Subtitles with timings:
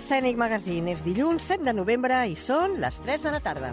[0.00, 0.92] Scenic Magazine.
[0.94, 3.72] És dilluns 7 de novembre i són les 3 de la tarda.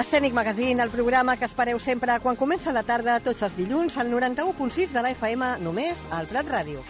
[0.00, 4.08] Escènic Magazine, el programa que espereu sempre quan comença la tarda, tots els dilluns, al
[4.08, 6.80] 91.6 de la FM, només al Prat Ràdio.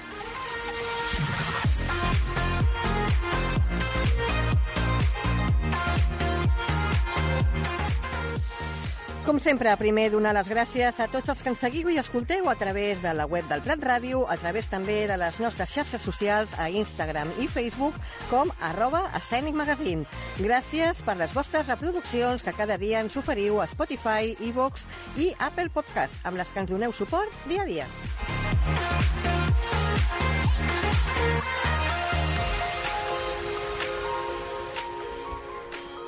[9.30, 12.56] Com sempre, primer donar les gràcies a tots els que ens seguiu i escolteu a
[12.58, 16.50] través de la web del Prat Ràdio, a través també de les nostres xarxes socials
[16.58, 17.94] a Instagram i Facebook
[18.26, 20.02] com arroba escènic magazine.
[20.42, 24.82] Gràcies per les vostres reproduccions que cada dia ens oferiu a Spotify, iVox
[25.14, 27.86] i Apple Podcast, amb les que ens doneu suport dia a dia.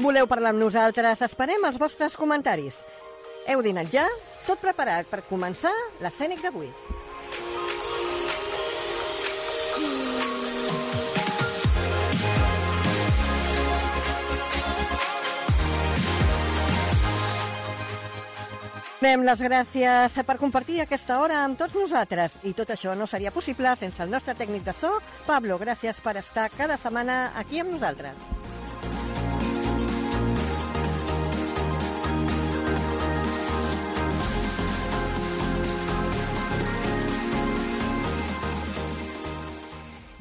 [0.03, 1.23] Voleu parlar amb nosaltres?
[1.23, 2.83] Esperem els vostres comentaris.
[3.49, 4.07] Heu dinat ja?
[4.47, 6.71] Tot preparat per començar l'escènic d'avui.
[19.03, 22.37] Donem les gràcies per compartir aquesta hora amb tots nosaltres.
[22.47, 24.93] I tot això no seria possible sense el nostre tècnic de so,
[25.27, 25.59] Pablo.
[25.59, 28.42] Gràcies per estar cada setmana aquí amb nosaltres.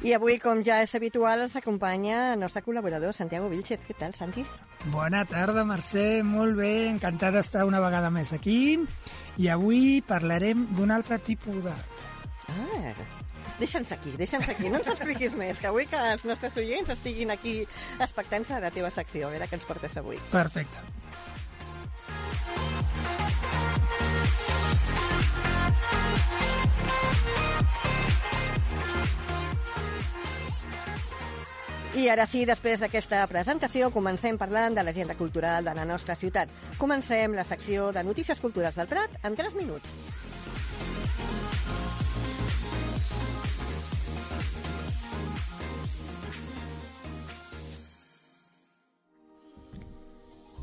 [0.02, 3.84] I avui, com ja és habitual, ens acompanya el nostre col·laborador, Santiago Vilchez.
[3.86, 4.42] Què tal, Santi?
[4.90, 6.24] Bona tarda, Mercè.
[6.26, 8.80] Molt bé, encantat d'estar una vegada més aquí.
[9.38, 12.02] I avui parlarem d'un altre tipus d'art.
[12.50, 12.90] Ah,
[13.60, 14.72] deixa'ns aquí, deixa'ns aquí.
[14.72, 17.60] No ens expliquis més, que avui que els nostres oients estiguin aquí
[18.02, 19.28] expectants a la teva secció.
[19.28, 20.18] A veure què ens portes avui.
[20.34, 20.82] Perfecte.
[31.92, 36.48] I ara sí, després d'aquesta presentació, comencem parlant de l'agenda cultural de la nostra ciutat.
[36.78, 39.92] Comencem la secció de notícies culturals del Prat en 3 minuts.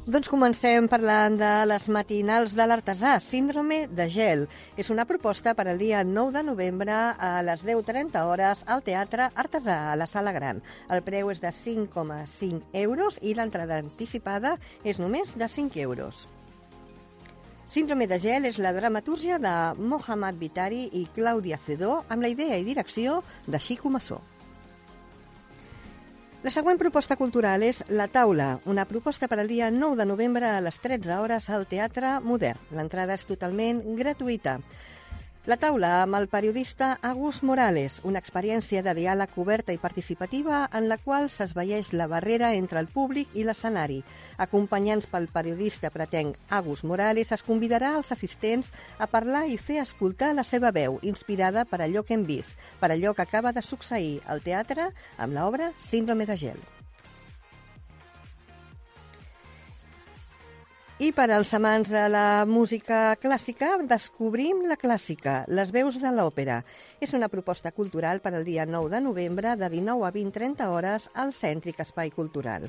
[0.09, 4.47] Doncs comencem parlant de les matinals de l'artesà, síndrome de gel.
[4.81, 6.95] És una proposta per al dia 9 de novembre
[7.27, 10.63] a les 10.30 hores al Teatre Artesà, a la Sala Gran.
[10.89, 16.25] El preu és de 5,5 euros i l'entrada anticipada és només de 5 euros.
[17.69, 22.57] Síndrome de gel és la dramatúrgia de Mohamed Vitari i Clàudia Cedó amb la idea
[22.57, 24.23] i direcció de Xico Massó.
[26.39, 30.47] La següent proposta cultural és La Taula, una proposta per al dia 9 de novembre
[30.47, 32.61] a les 13 hores al Teatre Modern.
[32.77, 34.53] L'entrada és totalment gratuïta.
[35.49, 40.85] La taula amb el periodista Agus Morales, una experiència de diàleg oberta i participativa en
[40.91, 43.97] la qual s'esveieix la barrera entre el públic i l'escenari.
[44.45, 50.35] Acompanyants pel periodista pretenc Agus Morales, es convidarà als assistents a parlar i fer escoltar
[50.37, 54.19] la seva veu, inspirada per allò que hem vist, per allò que acaba de succeir
[54.27, 56.61] al teatre amb l'obra Síndrome de gel.
[60.99, 66.57] I per als amants de la música clàssica, descobrim la clàssica, les veus de l'òpera.
[66.99, 71.07] És una proposta cultural per al dia 9 de novembre de 19 a 20-30 hores
[71.15, 72.67] al Cèntric Espai Cultural.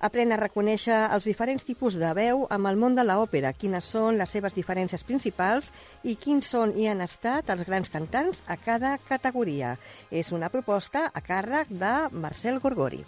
[0.00, 4.16] Aprèn a reconèixer els diferents tipus de veu amb el món de l'òpera, quines són
[4.16, 5.68] les seves diferències principals
[6.08, 9.76] i quins són i han estat els grans cantants a cada categoria.
[10.10, 13.04] És una proposta a càrrec de Marcel Gorgori.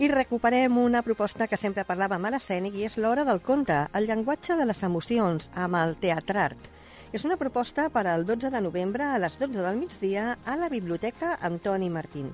[0.00, 4.06] I recuperem una proposta que sempre parlàvem a l'escènic i és l'hora del conte, el
[4.08, 6.70] llenguatge de les emocions, amb el teatrart.
[7.12, 10.70] És una proposta per al 12 de novembre a les 12 del migdia a la
[10.72, 12.32] Biblioteca Antoni Martín.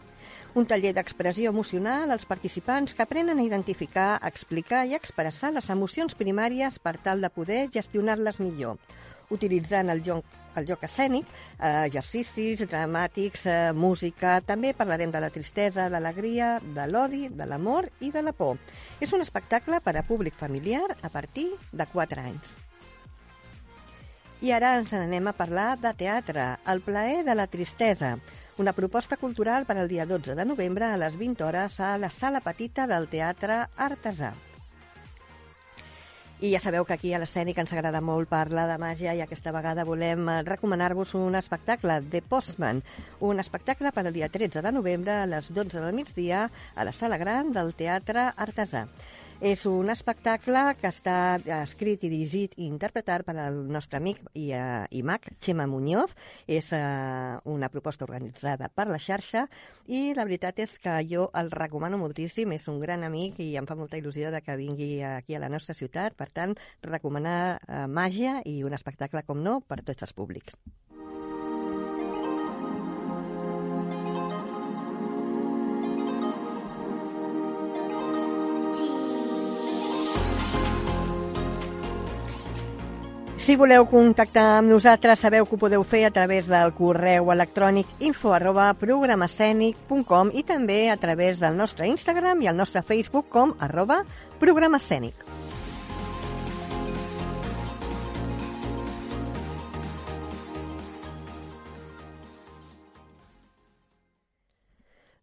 [0.54, 6.14] Un taller d'expressió emocional als participants que aprenen a identificar, explicar i expressar les emocions
[6.14, 8.78] primàries per tal de poder gestionar-les millor,
[9.30, 10.24] utilitzant el joc,
[10.56, 11.28] el joc escènic,
[11.58, 14.40] eh, exercicis dramàtics, eh, música...
[14.46, 18.60] També parlarem de la tristesa, l'alegria, de l'odi, de l'amor i de la por.
[19.00, 22.56] És un espectacle per a públic familiar a partir de 4 anys.
[24.44, 28.18] I ara ens n'anem a parlar de teatre, El plaer de la tristesa,
[28.58, 32.10] una proposta cultural per al dia 12 de novembre a les 20 hores a la
[32.10, 34.34] sala petita del Teatre Artesà.
[36.38, 39.54] I ja sabeu que aquí a l'escènic ens agrada molt parlar de màgia i aquesta
[39.56, 42.82] vegada volem eh, recomanar-vos un espectacle, The Postman,
[43.24, 46.42] un espectacle per al dia 13 de novembre a les 12 del migdia
[46.74, 48.84] a la sala gran del Teatre Artesà.
[49.36, 54.46] És un espectacle que està escrit i dirigit i interpretat per al nostre amic i,
[54.56, 56.14] uh, i mag, Xema Muñoz.
[56.48, 59.44] És uh, una proposta organitzada per la xarxa
[59.92, 62.56] i la veritat és que jo el recomano moltíssim.
[62.56, 65.52] És un gran amic i em fa molta il·lusió de que vingui aquí a la
[65.52, 66.16] nostra ciutat.
[66.16, 70.56] Per tant, recomanar uh, màgia i un espectacle, com no, per tots els públics.
[83.46, 87.86] Si voleu contactar amb nosaltres, sabeu que ho podeu fer a través del correu electrònic
[88.02, 88.72] info arroba
[90.34, 94.02] i també a través del nostre Instagram i el nostre Facebook com arroba
[94.42, 95.14] programescènic.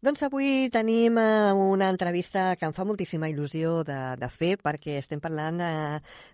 [0.03, 4.97] Doncs avui tenim uh, una entrevista que em fa moltíssima il·lusió de, de fer perquè
[4.99, 5.69] estem parlant de,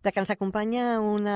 [0.01, 1.35] de que ens acompanya una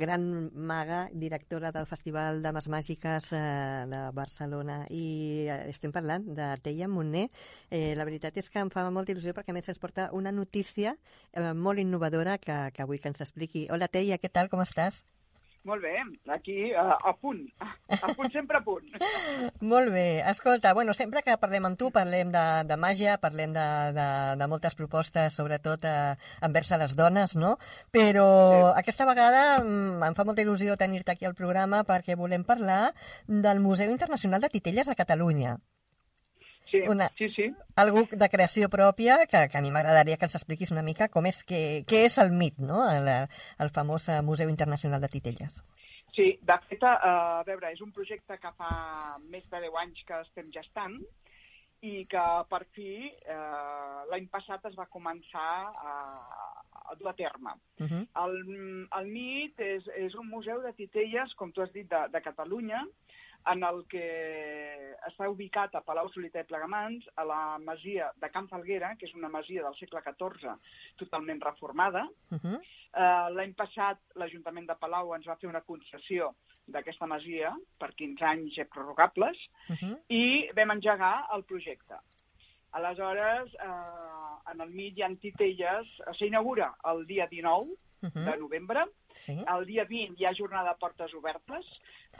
[0.00, 0.24] gran
[0.70, 5.04] maga, directora del Festival de Mas Màgiques uh, de Barcelona i
[5.68, 7.26] estem parlant de Teia Montner.
[7.68, 10.32] Eh, la veritat és que em fa molta il·lusió perquè a més ens porta una
[10.32, 10.96] notícia
[11.36, 13.68] molt innovadora que, que avui que ens expliqui.
[13.68, 15.04] Hola Teia, què tal, com estàs?
[15.66, 15.94] Molt bé,
[16.32, 18.86] aquí uh, a punt, a punt, sempre a punt.
[19.72, 23.66] Molt bé, escolta, bueno, sempre que parlem amb tu parlem de, de màgia, parlem de,
[23.96, 24.08] de,
[24.40, 26.14] de moltes propostes, sobretot eh,
[26.46, 27.56] envers a les dones, no?
[27.94, 28.60] Però sí.
[28.84, 32.94] aquesta vegada mm, em fa molta il·lusió tenir-te aquí al programa perquè volem parlar
[33.26, 35.58] del Museu Internacional de Titelles de Catalunya.
[36.70, 37.48] Sí, una, sí, sí.
[37.76, 41.26] Algú de creació pròpia, que, que a mi m'agradaria que ens expliquis una mica com
[41.30, 42.82] és que, què és el MIT, no?
[42.92, 45.62] el, el famós eh, Museu Internacional de Titelles.
[46.18, 48.70] Sí, de fet, eh, a veure, és un projecte que fa
[49.30, 50.98] més de 10 anys que estem gestant
[51.86, 55.94] i que per fi eh, l'any passat es va començar a,
[56.90, 57.54] a dur a terme.
[57.78, 58.02] Uh -huh.
[58.24, 58.34] el,
[58.98, 62.84] el MIT és, és un museu de titelles, com tu has dit, de, de Catalunya,
[63.52, 64.04] en el que
[65.08, 69.14] està ubicat a Palau Solità i Plegamans, a la masia de Can Falguera, que és
[69.16, 70.52] una masia del segle XIV
[71.00, 72.04] totalment reformada.
[72.30, 72.58] Uh -huh.
[72.58, 76.34] uh, L'any passat l'Ajuntament de Palau ens va fer una concessió
[76.66, 79.36] d'aquesta masia per 15 anys prorrogables
[79.68, 79.98] uh -huh.
[80.08, 81.96] i vam engegar el projecte.
[82.70, 85.86] Aleshores, eh, en el mig hi ha titelles,
[86.18, 87.70] s'inaugura el dia 19
[88.02, 88.24] uh -huh.
[88.24, 88.84] de novembre,
[89.18, 89.36] Sí.
[89.56, 91.66] El dia 20 hi ha jornada de portes obertes,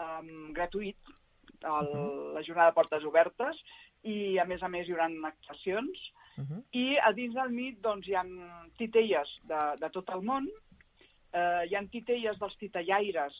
[0.02, 1.12] um, gratuït,
[1.64, 1.90] el,
[2.34, 3.60] la jornada de portes obertes,
[4.04, 6.04] i a més a més hi haurà actuacions.
[6.38, 6.62] Uh -huh.
[6.72, 8.24] I a dins del MIT doncs, hi ha
[8.78, 10.46] titelles de, de tot el món,
[11.32, 13.34] eh, hi ha titelles dels titellaires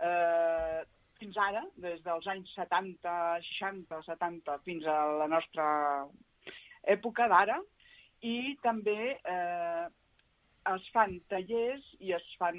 [0.00, 0.82] eh,
[1.18, 5.66] fins ara, des dels anys 70, 60, 70, fins a la nostra
[6.82, 7.60] època d'ara,
[8.20, 9.86] i també eh,
[10.74, 12.58] es fan tallers i es fan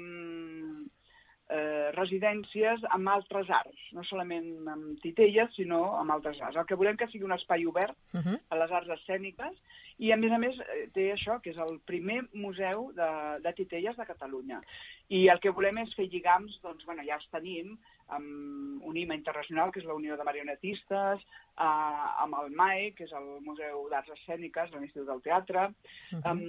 [1.48, 6.56] eh, residències amb altres arts, no solament amb titelles, sinó amb altres arts.
[6.56, 8.38] El que volem que sigui un espai obert uh -huh.
[8.50, 9.54] a les arts escèniques
[9.98, 13.10] i, a més a més, eh, té això, que és el primer museu de,
[13.42, 14.60] de titelles de Catalunya.
[15.08, 17.78] I el que volem és fer lligams, doncs, bueno, ja els tenim,
[18.08, 23.04] amb un IMA internacional, que és la Unió de Marionetistes, eh, amb el MAE, que
[23.04, 25.74] és el Museu d'Arts Escèniques de l'Institut del Teatre, uh
[26.12, 26.22] -huh.
[26.30, 26.42] amb,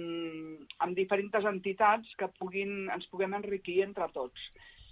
[0.78, 4.40] amb diferents entitats que puguin, ens puguem enriquir entre tots.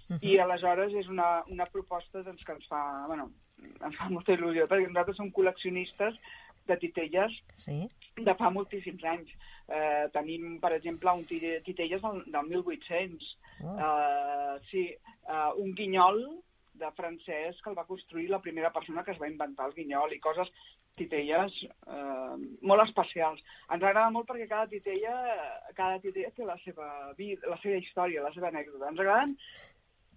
[0.09, 0.25] Uh -huh.
[0.25, 3.29] I aleshores és una, una proposta doncs, que ens fa, bueno,
[3.61, 6.17] ens fa molta il·lusió, perquè nosaltres som col·leccionistes
[6.69, 7.79] de titelles sí.
[8.15, 9.31] de fa moltíssims anys.
[9.69, 13.37] Eh, tenim, per exemple, un titelles del, del 1800.
[13.63, 13.77] Oh.
[13.77, 16.23] Eh, sí, eh, un guinyol
[16.79, 20.13] de francès que el va construir la primera persona que es va inventar el guinyol
[20.15, 20.49] i coses
[20.99, 23.41] titelles eh, molt especials.
[23.67, 25.15] Ens agrada molt perquè cada titella,
[25.77, 26.89] cada titella té la seva
[27.19, 28.89] vida, la seva història, la seva anècdota.
[28.89, 29.35] Ens agraden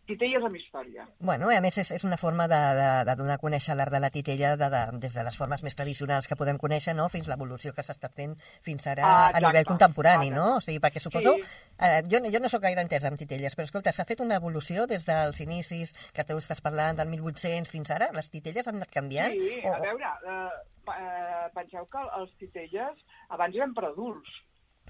[0.05, 1.05] Titelles amb història.
[1.23, 4.01] Bueno, a més és, és una forma de, de, de donar a conèixer l'art de
[4.03, 7.29] la titella de, de, des de les formes més tradicionals que podem conèixer, no?, fins
[7.31, 8.35] l'evolució que s'ha estat fent
[8.67, 10.41] fins ara Ah, a nivell contemporani, exacte.
[10.41, 10.57] no?
[10.59, 11.37] O sigui, perquè suposo...
[11.39, 11.47] Sí.
[11.87, 14.89] Eh, jo, jo no sóc gaire entesa amb titelles, però escolta, s'ha fet una evolució
[14.91, 18.11] des dels inicis, que tu estàs parlant del 1800 fins ara?
[18.19, 19.31] Les titelles han anat canviant?
[19.39, 24.35] Sí, O- a veure, eh, eh, penseu que els titelles abans eren per adults,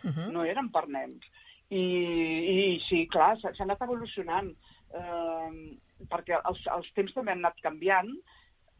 [0.02, 0.32] Mhm.
[0.32, 1.20] no eren per nens.
[1.68, 1.84] I,
[2.52, 4.48] i sí, clar, s'ha anat evolucionant,
[4.94, 5.78] eh,
[6.10, 8.10] perquè els, els temps també han anat canviant.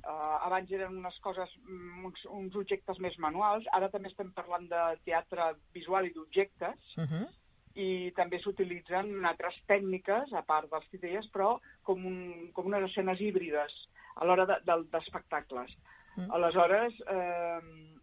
[0.02, 4.66] Eh, abans eren unes coses, mm, uns, uns objectes més manuals, ara també estem parlant
[4.69, 7.28] de teatre visual i d'objectes, Mhm.
[7.75, 13.21] i també s'utilitzen altres tècniques, a part dels titelles, però com, un, com unes escenes
[13.21, 13.73] híbrides
[14.16, 15.71] a l'hora de- del- d'espectacles.
[16.16, 16.31] Mm.
[16.31, 17.61] Aleshores, eh,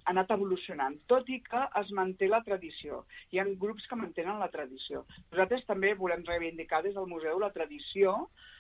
[0.09, 3.03] anat evolucionant, tot i que es manté la tradició.
[3.31, 5.03] Hi ha grups que mantenen la tradició.
[5.31, 8.15] Nosaltres també volem reivindicar des del museu la tradició,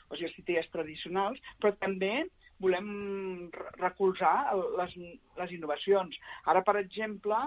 [0.09, 2.13] o sigui, els titelles tradicionals, però també
[2.59, 2.87] volem
[3.55, 4.35] re- recolzar
[4.77, 4.95] les,
[5.39, 6.15] les innovacions.
[6.45, 7.37] Ara, per exemple,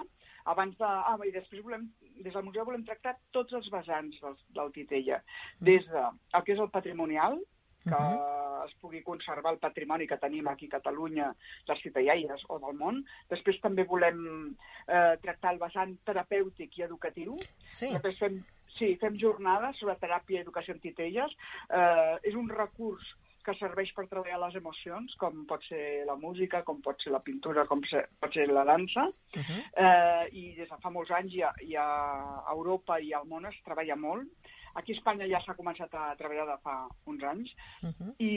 [0.50, 0.88] abans de...
[0.88, 1.86] Ah, i després volem,
[2.22, 5.20] des del museu volem tractar tots els vessants del, del Titella,
[5.60, 7.38] des de el que és el patrimonial,
[7.84, 8.66] que Mhm.
[8.66, 11.34] es pugui conservar el patrimoni que tenim aquí a Catalunya,
[11.66, 13.04] dels titellaires o del món.
[13.28, 14.54] Després també volem
[14.86, 17.34] eh, tractar el vessant terapèutic i educatiu.
[17.72, 17.88] Sí.
[17.92, 18.44] Després fem,
[18.78, 21.32] sí, fem jornades sobre teràpia i educació en titelles.
[21.70, 23.02] Eh, és un recurs
[23.44, 27.18] que serveix per treballar les emocions, com pot ser la música, com pot ser la
[27.18, 29.08] pintura, com ser, pot ser la dansa.
[29.34, 29.62] Mhm.
[29.76, 33.44] Eh, I des de fa molts anys i a, i a Europa i al món
[33.46, 34.28] es treballa molt.
[34.74, 36.76] Aquí a Espanya ja s'ha començat a treballar de fa
[37.06, 37.50] uns anys.
[37.82, 38.14] Mhm.
[38.18, 38.32] I,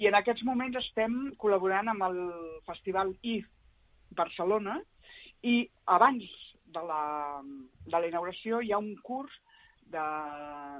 [0.00, 2.20] I en aquests moments estem col·laborant amb el
[2.66, 3.46] Festival IF
[4.16, 4.78] Barcelona
[5.42, 6.24] i abans
[6.74, 7.42] de la,
[7.86, 9.32] de la inauguració hi ha un curs
[9.92, 10.04] de,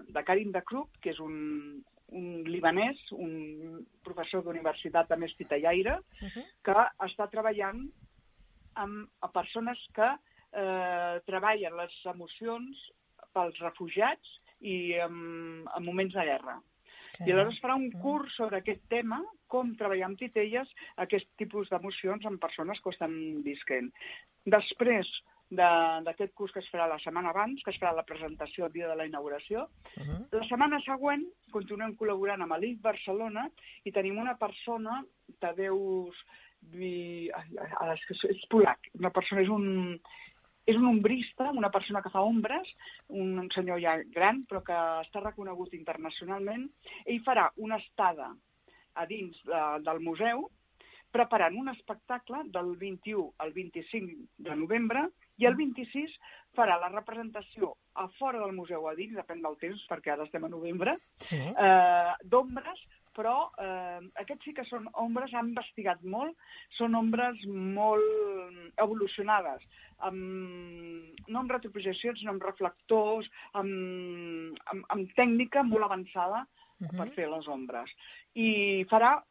[0.09, 5.99] de Karim de Krub, que és un, un libanès, un professor d'universitat a més titellaire,
[6.23, 6.47] Mhm.
[6.65, 7.85] que està treballant
[8.75, 10.09] amb a persones que
[10.57, 12.81] eh, treballen les emocions
[13.35, 16.61] pels refugiats i en, en moments de guerra.
[17.21, 22.25] I aleshores farà un curs sobre aquest tema, com treballar amb titelles aquest tipus d'emocions
[22.27, 23.93] en persones que ho estan visquent.
[24.45, 25.07] Després
[25.51, 28.73] de- d'aquest curs que es farà la setmana abans, que es farà la presentació el
[28.73, 30.27] dia de la inauguració, Mhm.
[30.33, 33.49] la setmana següent continuem col·laborant amb l'IF Barcelona
[33.85, 35.05] i tenim una persona,
[35.39, 36.17] Tadeusz
[36.73, 37.29] Vi...
[37.29, 40.01] És, és polac, una persona, és un,
[40.67, 42.69] és un ombrista, una persona que fa ombres,
[43.09, 46.69] un, un senyor ja gran, però que està reconegut internacionalment.
[47.05, 48.31] Ell farà una estada
[48.95, 50.49] a dins de, del museu
[51.15, 55.05] preparant un espectacle del 21 al 25 de novembre
[55.39, 56.11] i el 26
[56.55, 60.45] farà la representació a fora del museu a dins, depèn del temps, perquè ara estem
[60.47, 61.39] a novembre, Sí.
[61.39, 62.83] eh, d'ombres,
[63.17, 66.37] però eh, aquests sí que són ombres, han investigat molt,
[66.79, 69.63] són ombres molt evolucionades,
[70.09, 73.31] amb, no amb retroprojeccions, sinó amb reflectors,
[73.61, 76.47] amb, amb, amb tècnica molt avançada
[76.81, 76.97] Mhm.
[76.99, 77.91] per fer les ombres.
[78.35, 79.23] I farà,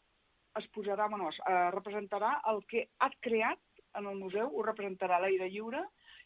[0.56, 3.60] es posarà, bueno, es eh, representarà el que ha creat
[3.96, 5.84] en el museu, ho representarà a l'aire lliure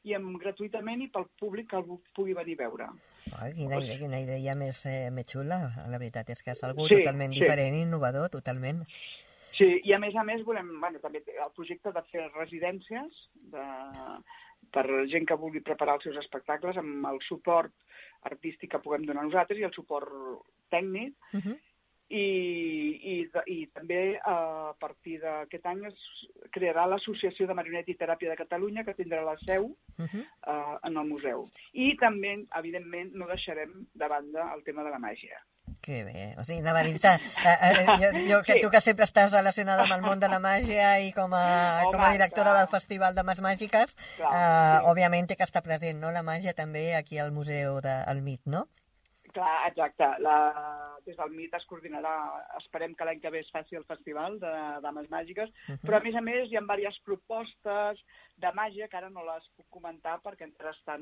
[0.07, 1.85] i amb, gratuïtament i pel públic que el
[2.15, 2.89] pugui venir a veure.
[3.35, 5.59] Ah, quina, idea, quina idea més, eh, més xula.
[5.91, 7.41] La veritat és que és algú Sí, totalment sí.
[7.41, 8.83] diferent innovador, totalment.
[9.57, 13.23] Sí, i a més a més volem, bueno, també el projecte de fer residències
[13.53, 13.65] de,
[14.71, 17.73] per gent que vulgui preparar els seus espectacles amb el suport
[18.29, 20.11] artístic que puguem donar nosaltres i el suport
[20.69, 21.57] tècnic Uh -huh.
[22.09, 22.23] I,
[23.13, 23.15] i,
[23.51, 25.97] i també eh, a partir d'aquest any es
[26.55, 30.21] crearà l'Associació de Marioneta i Teràpia de Catalunya que tindrà la seu Uh -huh.
[30.21, 31.43] eh, en el museu.
[31.73, 35.41] I també, evidentment, no deixarem de banda el tema de la màgia.
[35.81, 36.35] Que bé.
[36.37, 38.61] O sigui, a dir-te, eh, eh, jo, jo que Sí.
[38.61, 41.91] tu que sempre estàs relacionada amb el món de la màgia i com a, Home,
[41.93, 42.57] com a directora clar.
[42.59, 44.85] del Festival de Mas Màgiques, Clar, eh, sí.
[44.91, 48.67] òbviament té que estar present, no?, la màgia també aquí al Museu del Mit, no?
[49.33, 50.05] Clar, exacte.
[50.19, 52.13] La, des del MIT es coordinarà,
[52.59, 54.51] esperem que l'any que ve es faci el festival de
[54.83, 55.79] Dames Màgiques, Uh -huh.
[55.87, 57.99] però a més a més hi ha diverses propostes
[58.37, 61.01] de màgia que ara no les puc comentar perquè encara estan,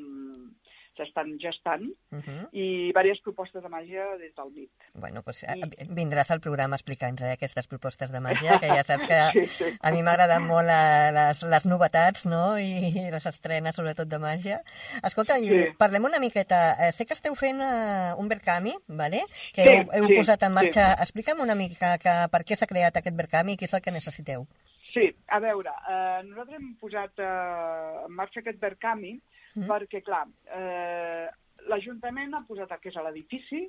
[0.95, 2.47] s'estan gestant, Uh -huh.
[2.53, 4.71] i diverses propostes de màgia des del MIT.
[4.93, 8.83] Bueno, doncs I- vindràs al programa a explicar-nos eh, aquestes propostes de màgia, que ja
[8.83, 9.77] saps que Sí, sí.
[9.81, 14.61] a mi m'agraden molt eh, les, les novetats, no?, i les estrenes, sobretot de màgia.
[15.03, 15.65] Escolta, Sí.
[15.77, 16.87] parlem una miqueta.
[16.87, 19.21] Eh, sé que esteu fent eh, un Verkami, vale?
[19.53, 20.59] que Sí, heu, heu sí, posat en sí.
[20.59, 20.87] marxa.
[21.05, 23.95] Explica'm una mica que, per què s'ha creat aquest Verkami i què és el que
[23.95, 24.47] necessiteu.
[24.93, 29.17] Sí, a veure, eh, nosaltres hem posat eh, en marxa aquest Verkami
[29.55, 29.69] Mm.
[29.71, 31.27] perquè, clar, eh,
[31.71, 33.61] l'Ajuntament ha posat el que és a l'edifici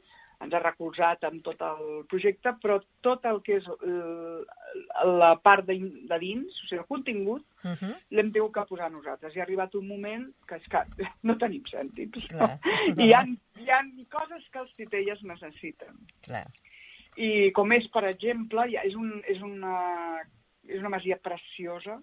[0.45, 4.41] ens ha recolzat en tot el projecte, però tot el que és eh,
[5.09, 5.79] la part de,
[6.11, 7.95] de dins, o sigui, el contingut, Uh -huh.
[8.15, 9.35] l'hem tingut que posar nosaltres.
[9.35, 10.81] I ha arribat un moment que és que
[11.27, 12.29] no tenim cèntims.
[12.29, 12.61] Clar.
[12.97, 13.25] I hi ha,
[13.59, 15.99] hi ha coses que els titelles necessiten.
[16.23, 16.47] Clar.
[17.17, 20.23] I com és, per exemple, ja és, un, és, una,
[20.69, 21.97] és una masia preciosa,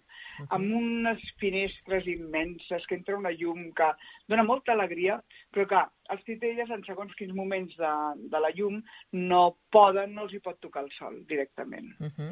[0.56, 3.90] amb unes finestres immenses, que entra una llum que
[4.32, 5.20] dona molta alegria,
[5.54, 7.94] però que els titelles en segons quins moments de,
[8.34, 8.82] de la llum
[9.14, 9.44] no
[9.74, 11.94] poden, no els hi pot tocar el sol directament.
[12.00, 12.32] Uh -huh.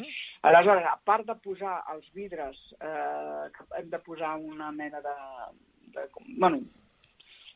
[0.50, 3.46] Aleshores, a part de posar els vidres, eh,
[3.80, 5.18] hem de posar una mena de...
[5.94, 6.62] de com- bueno,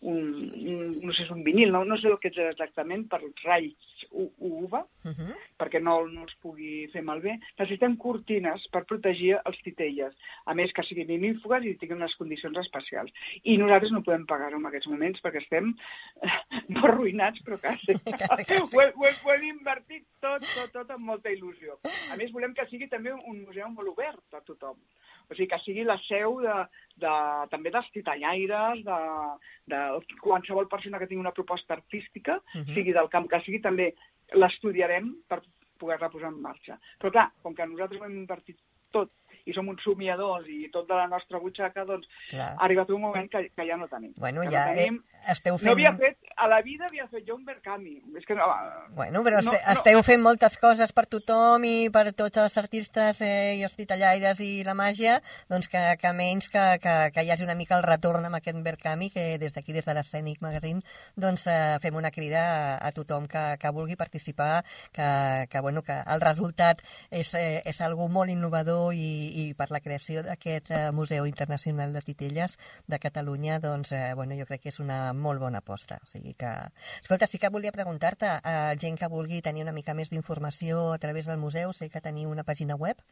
[0.05, 0.25] un,
[0.71, 3.21] un, no sé, és un vinil, no, no sé el que és exactament, per
[4.11, 5.33] U- UVA, Uh -huh.
[5.59, 7.37] perquè no, no els pugui fer malbé.
[7.59, 10.13] Necessitem cortines per protegir els titelles.
[10.45, 13.11] A més, que siguin inífugues i tinguin unes condicions especials.
[13.43, 15.75] I nosaltres no podem pagar-ho en aquests moments perquè estem
[16.23, 16.29] eh,
[16.69, 17.93] no arruïnats, però quasi.
[18.03, 18.75] Quasi, quasi.
[18.75, 21.77] Ho, he, ho, he, ho hem invertit tot, tot, tot amb molta il·lusió.
[22.11, 24.75] A més, volem que sigui també un museu molt obert a tothom.
[25.29, 26.55] O sigui, que sigui la seu de,
[27.01, 27.13] de,
[27.51, 28.99] també dels titellaires, de,
[29.73, 29.81] de
[30.21, 32.73] qualsevol persona que tingui una proposta artística, Mhm.
[32.75, 33.93] sigui del camp que sigui, també
[34.33, 35.41] l'estudiarem per
[35.77, 36.79] poder-la posar en marxa.
[36.99, 38.57] Però clar, com que nosaltres ho hem invertit
[38.91, 39.11] tot
[39.45, 42.51] i som uns somiadors i tot de la nostra butxaca, doncs Clar.
[42.57, 44.13] ha arribat un moment que, que ja no tenim.
[44.17, 44.99] Bueno, que ja no, tenim.
[45.13, 45.71] eh, esteu no fent...
[45.73, 47.95] havia fet, a la vida havia fet jo un Berkami.
[48.17, 48.47] És que no,
[48.95, 49.73] Bueno, però este, No, no.
[49.73, 54.39] esteu fent moltes coses per tothom i per tots els artistes eh, i els titellaires
[54.43, 57.83] i la màgia, doncs que, que menys que, que, que hi hagi una mica el
[57.85, 60.81] retorn amb aquest Berkami, que des d'aquí, des de l'Escènic Magazine,
[61.15, 65.81] doncs eh, fem una crida a, a tothom que, que vulgui participar, que, que, bueno,
[65.83, 70.71] que el resultat és, eh, és algo molt innovador i, i per la creació d'aquest
[70.71, 74.99] eh, Museu Internacional de Titelles de Catalunya, doncs, eh, bueno, jo crec que és una
[75.13, 75.99] molt bona aposta.
[76.03, 76.51] O sigui que...
[77.01, 80.99] Escolta, sí que volia preguntar-te, a gent que vulgui tenir una mica més d'informació a
[81.03, 83.03] través del museu, sé que teniu una pàgina web.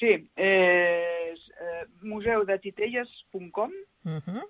[0.00, 4.42] Sí, eh, és eh, museudetitelles.com Uh -huh.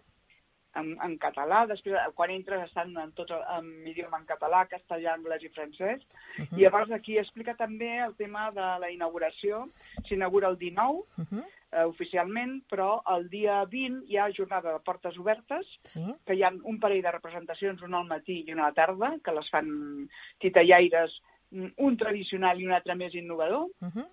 [0.77, 5.15] En, en català, després quan entres estan en tot el, en idioma en català, castellà,
[5.15, 6.01] anglès i francès,
[6.39, 6.59] Uh -huh.
[6.59, 9.67] i llavors aquí explica també el tema de la inauguració,
[10.09, 11.45] s'inaugura el 19, Uh -huh.
[11.73, 16.15] eh, oficialment, però el dia 20 hi ha jornada de portes obertes, Sí.
[16.27, 19.19] que hi ha un parell de representacions, una al matí i una a la tarda,
[19.25, 24.09] que les fan titellaires, mm, un tradicional i un altre més innovador, Uh -huh.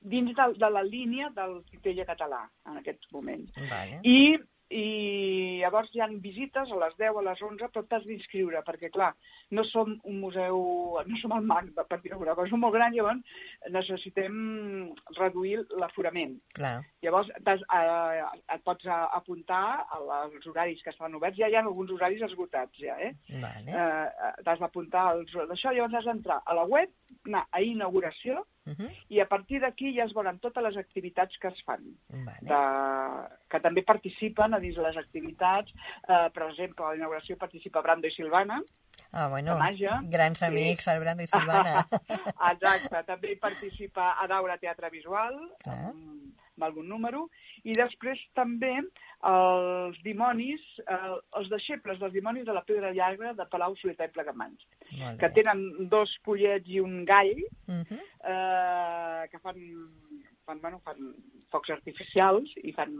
[0.00, 3.48] dins de, de la línia del titella català, en aquest moment.
[3.70, 4.00] Vale.
[4.02, 4.36] I,
[4.72, 8.90] I llavors hi ha visites a les 10, a les 11, però t'has d'inscriure, perquè,
[8.94, 9.10] clar,
[9.52, 10.62] no som un museu,
[11.06, 13.20] no som el MAC, per dir alguna cosa, som molt gran, llavors
[13.74, 14.38] necessitem
[15.18, 16.38] reduir l'aforament.
[17.04, 18.22] Llavors eh,
[18.56, 19.62] et pots apuntar
[19.98, 23.12] als horaris que estan oberts, ja hi ha alguns horaris esgotats, ja, eh?
[23.42, 23.68] Vale.
[23.72, 26.90] eh t'has d'apuntar als d'això, llavors has d'entrar a la web,
[27.26, 28.90] anar a inauguració, Uh -huh.
[29.08, 32.38] i a partir d'aquí ja es veuran totes les activitats que es fan Vale.
[32.42, 35.72] de, que també participen a dins les activitats.
[36.08, 38.62] Eh, per exemple, a la inauguració participa Brando i Silvana.
[39.10, 39.58] Ah, bueno,
[40.08, 40.44] grans Sí.
[40.44, 41.84] amics, el Brando i Silvana.
[42.52, 45.34] Exacte, també participa Adaura Teatre Visual,
[45.66, 45.88] Ah.
[45.88, 47.28] amb, amb algun número,
[47.64, 48.72] i després també
[49.22, 50.96] els dimonis, eh,
[51.38, 54.64] els deixebles dels dimonis de la Pedra Llarga de Palau Solità i Plegamans,
[54.98, 58.00] Molt que tenen dos pollets i un gall, Uh -huh.
[58.24, 59.56] eh, que fan,
[60.44, 61.14] fan, bueno, fan
[61.50, 62.90] focs artificials i fan,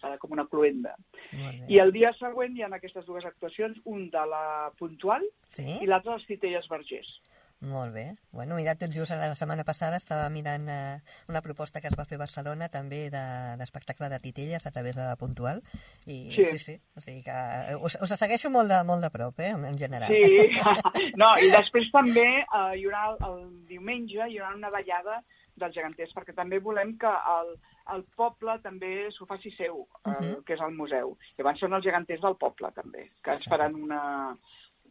[0.00, 0.94] fan com una cluenda.
[1.32, 1.64] Bé.
[1.68, 5.64] I el dia següent hi ha aquestes dues actuacions, un de la Puntual Sí?
[5.80, 7.20] i l'altre dels Titelles Vergers.
[7.60, 8.16] Molt bé.
[8.32, 12.06] Bueno, mira, tot just la setmana passada estava mirant eh, una proposta que es va
[12.08, 15.60] fer a Barcelona també de- d'espectacle de, titelles a través de la Puntual
[16.06, 16.58] i sí, Sí.
[16.58, 19.76] sí, o sigui que eh, us, us segueixo molt de, molt de prop, eh, en
[19.76, 20.08] general.
[20.08, 20.48] Sí,
[21.20, 25.20] no, i després també eh, hi haurà el, el diumenge hi haurà una ballada
[25.60, 27.52] dels geganters, perquè també volem que el,
[27.92, 30.44] el poble també s'ho faci seu, eh, Mhm.
[30.48, 31.12] que és el museu.
[31.36, 34.02] Llavors són els geganters del poble, també, que ens faran una,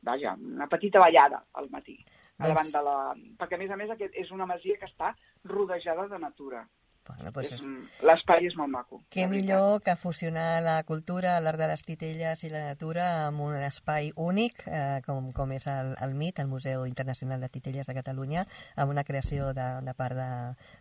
[0.04, 1.98] vaja, una petita ballada al matí.
[2.40, 2.98] A davant de la...
[3.40, 5.14] Perquè, a més a més, aquest és una masia que està
[5.52, 6.64] rodejada de natura.
[7.10, 9.00] Bueno, doncs És, és, L'espai és molt maco.
[9.10, 13.56] què millor que fusionar la cultura, l'art de les titelles i la natura amb un
[13.58, 17.96] espai únic, eh, com, com és el, el MIT, el Museu Internacional de Titelles de
[17.98, 18.46] Catalunya,
[18.78, 20.30] amb una creació de, de part de,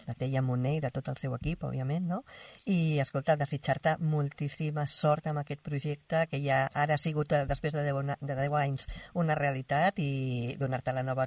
[0.07, 2.23] de Teia Montner i de tot el seu equip, òbviament, no?
[2.67, 7.73] I, escolta, desitjar-te moltíssima sort amb aquest projecte, que ja ara ha sigut, eh, després
[7.73, 11.25] de 10, na- de 10 anys, una realitat i donar-te la nova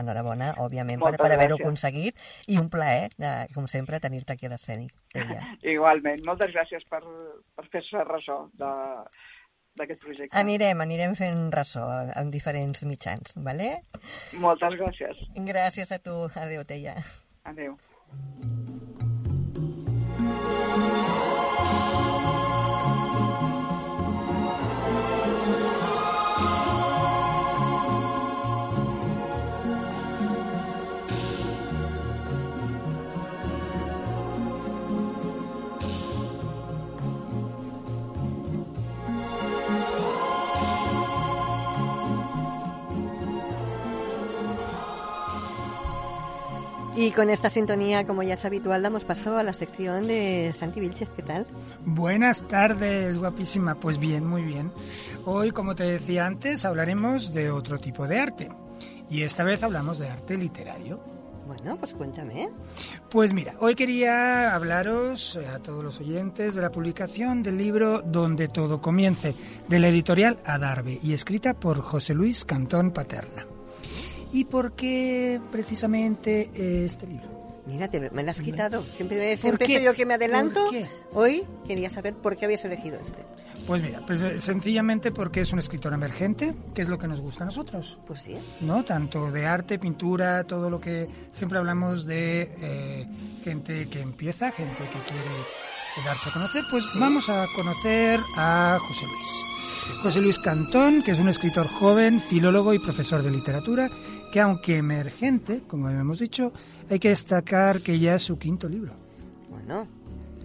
[0.00, 1.66] enhorabona, òbviament, per, Moltes per haver-ho gràcies.
[1.66, 2.14] aconseguit
[2.48, 4.94] i un plaer, eh, com sempre, tenir-te aquí a l'escènic.
[5.74, 6.24] Igualment.
[6.26, 7.02] Moltes gràcies per,
[7.56, 8.72] per fer-se ressò de,
[9.78, 10.36] d'aquest projecte.
[10.38, 11.86] Anirem, anirem fent ressò
[12.18, 13.74] en diferents mitjans, vale?
[14.42, 15.26] Moltes gràcies.
[15.52, 16.22] Gràcies a tu.
[16.34, 16.96] Adéu, Teia.
[17.44, 17.76] Adéu.
[47.02, 50.78] Y con esta sintonía, como ya es habitual, damos paso a la sección de Santi
[50.78, 51.08] Vilches.
[51.08, 51.48] ¿Qué tal?
[51.84, 53.74] Buenas tardes, guapísima.
[53.74, 54.70] Pues bien, muy bien.
[55.24, 58.50] Hoy, como te decía antes, hablaremos de otro tipo de arte.
[59.10, 61.00] Y esta vez hablamos de arte literario.
[61.44, 62.50] Bueno, pues cuéntame.
[63.10, 68.46] Pues mira, hoy quería hablaros a todos los oyentes de la publicación del libro Donde
[68.46, 69.34] todo comience,
[69.68, 73.51] de la editorial Adarve y escrita por José Luis Cantón Paterna.
[74.32, 76.50] ¿Y por qué precisamente
[76.84, 77.42] este libro?
[77.66, 78.82] Mira, te, me lo has quitado.
[78.82, 80.68] Siempre, siempre soy yo que me adelanto.
[81.12, 83.24] Hoy quería saber por qué habías elegido este.
[83.66, 87.20] Pues mira, pues eh, sencillamente porque es un escritor emergente, que es lo que nos
[87.20, 87.98] gusta a nosotros.
[88.06, 88.34] Pues sí.
[88.60, 88.84] ¿No?
[88.84, 93.08] Tanto de arte, pintura, todo lo que siempre hablamos de eh,
[93.44, 95.61] gente que empieza, gente que quiere
[96.04, 96.64] darse a conocer.
[96.70, 99.52] Pues vamos a conocer a José Luis.
[100.02, 103.90] José Luis Cantón, que es un escritor joven, filólogo y profesor de literatura,
[104.32, 106.52] que aunque emergente, como hemos dicho,
[106.88, 108.94] hay que destacar que ya es su quinto libro.
[109.50, 109.86] Bueno.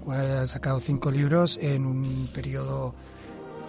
[0.09, 2.95] Ha sacado cinco libros en un periodo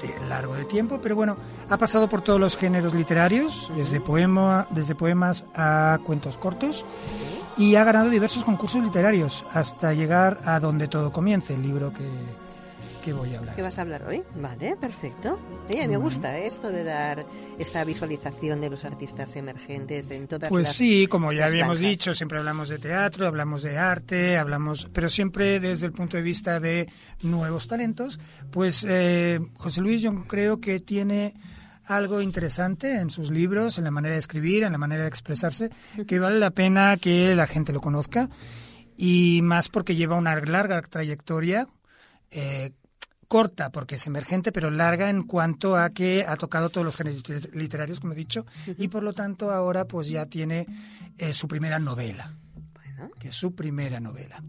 [0.01, 1.37] de largo de tiempo, pero bueno,
[1.69, 6.85] ha pasado por todos los géneros literarios, desde, poema, desde poemas a cuentos cortos,
[7.59, 12.09] y ha ganado diversos concursos literarios hasta llegar a Donde todo comience, el libro que,
[13.05, 13.57] que voy a hablar.
[13.57, 14.23] ¿Qué vas a hablar hoy?
[14.37, 15.39] Vale, perfecto.
[15.69, 17.27] Me gusta esto de dar
[17.59, 22.15] esa visualización de los artistas emergentes en todas pues las sí, como ya habíamos dicho,
[22.15, 26.61] siempre hablamos de teatro, hablamos de arte, hablamos, pero siempre desde el punto de vista
[26.61, 26.89] de
[27.23, 28.21] nuevos talentos.
[28.51, 31.35] Pues eh, José Luis, yo creo que tiene
[31.89, 35.71] algo interesante en sus libros, en la manera de escribir, en la manera de expresarse,
[36.07, 38.29] que vale la pena que la gente lo conozca
[38.97, 41.67] y más porque lleva una larga trayectoria.
[42.31, 42.73] Eh,
[43.27, 47.23] corta porque es emergente, pero larga en cuanto a que ha tocado todos los géneros
[47.53, 48.47] literarios, como he dicho,
[48.79, 50.67] y por lo tanto ahora pues ya tiene
[51.19, 52.33] eh, su primera novela,
[53.19, 54.43] Que es su primera novela.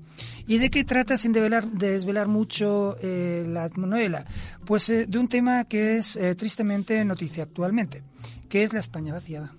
[0.47, 4.25] ¿Y de qué trata sin develar, desvelar mucho eh, la novela?
[4.65, 8.03] Pues eh, de un tema que es eh, tristemente noticia actualmente,
[8.47, 9.53] que es la España vaciada.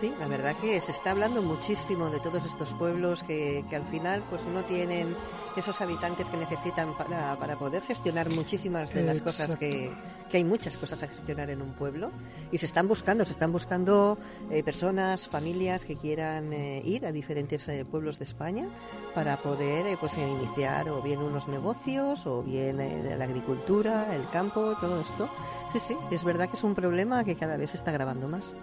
[0.00, 3.86] Sí, la verdad que se está hablando muchísimo de todos estos pueblos que, que al
[3.86, 5.14] final pues no tienen
[5.56, 9.60] esos habitantes que necesitan para, para poder gestionar muchísimas de las cosas Exacto.
[9.60, 9.92] que,
[10.30, 12.10] que hay muchas cosas a gestionar en un pueblo
[12.50, 14.18] y se están buscando, se están buscando
[14.50, 18.66] eh, personas, familias que quieran eh, ir a diferentes eh, pueblos de España
[19.14, 22.78] para poder eh, pues iniciar o bien unos negocios o bien
[23.18, 25.28] la agricultura, el campo, todo esto.
[25.72, 28.54] Sí, sí, es verdad que es un problema que cada vez se está grabando más.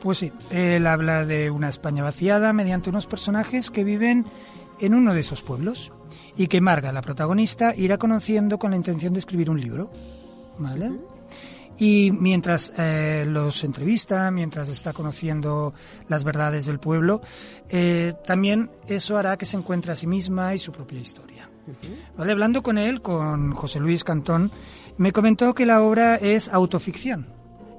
[0.00, 4.26] Pues sí, él habla de una España vaciada mediante unos personajes que viven
[4.80, 5.92] en uno de esos pueblos
[6.36, 9.90] y que Marga, la protagonista, irá conociendo con la intención de escribir un libro.
[10.60, 10.92] ¿Vale?
[11.78, 15.72] Y mientras eh, los entrevista, mientras está conociendo
[16.08, 17.22] las verdades del pueblo,
[17.70, 21.48] eh, también eso hará que se encuentre a sí misma y su propia historia.
[22.18, 22.32] ¿Vale?
[22.32, 24.50] Hablando con él, con José Luis Cantón,
[24.98, 27.26] me comentó que la obra es autoficción,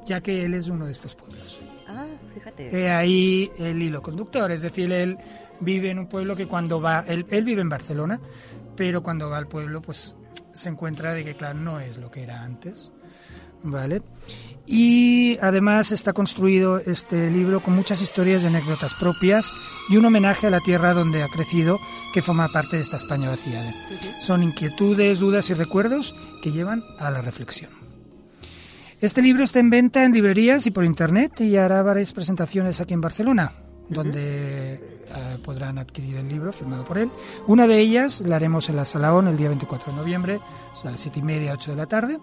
[0.08, 1.60] ya que él es uno de estos pueblos.
[1.88, 2.76] Ah, fíjate.
[2.76, 5.18] He ahí el hilo conductor, es decir, él
[5.60, 8.20] vive en un pueblo que cuando va, él, él vive en Barcelona,
[8.76, 10.16] pero cuando va al pueblo, pues
[10.54, 12.92] se encuentra de que, claro, no es lo que era antes,
[13.64, 14.02] ¿vale?
[14.66, 19.52] Y además está construido este libro con muchas historias y anécdotas propias
[19.90, 21.80] y un homenaje a la tierra donde ha crecido,
[22.14, 23.74] que forma parte de esta España vaciada.
[24.22, 27.72] Son inquietudes, dudas y recuerdos que llevan a la reflexión.
[29.00, 32.94] Este libro está en venta en librerías y por internet y hará varias presentaciones aquí
[32.94, 33.52] en Barcelona,
[33.92, 37.12] donde eh, podrán adquirir el libro firmado por él.
[37.48, 40.40] Una de ellas la haremos en la Salaón el día 24 de noviembre,
[40.84, 42.20] a las siete y media, 8 de la tarde,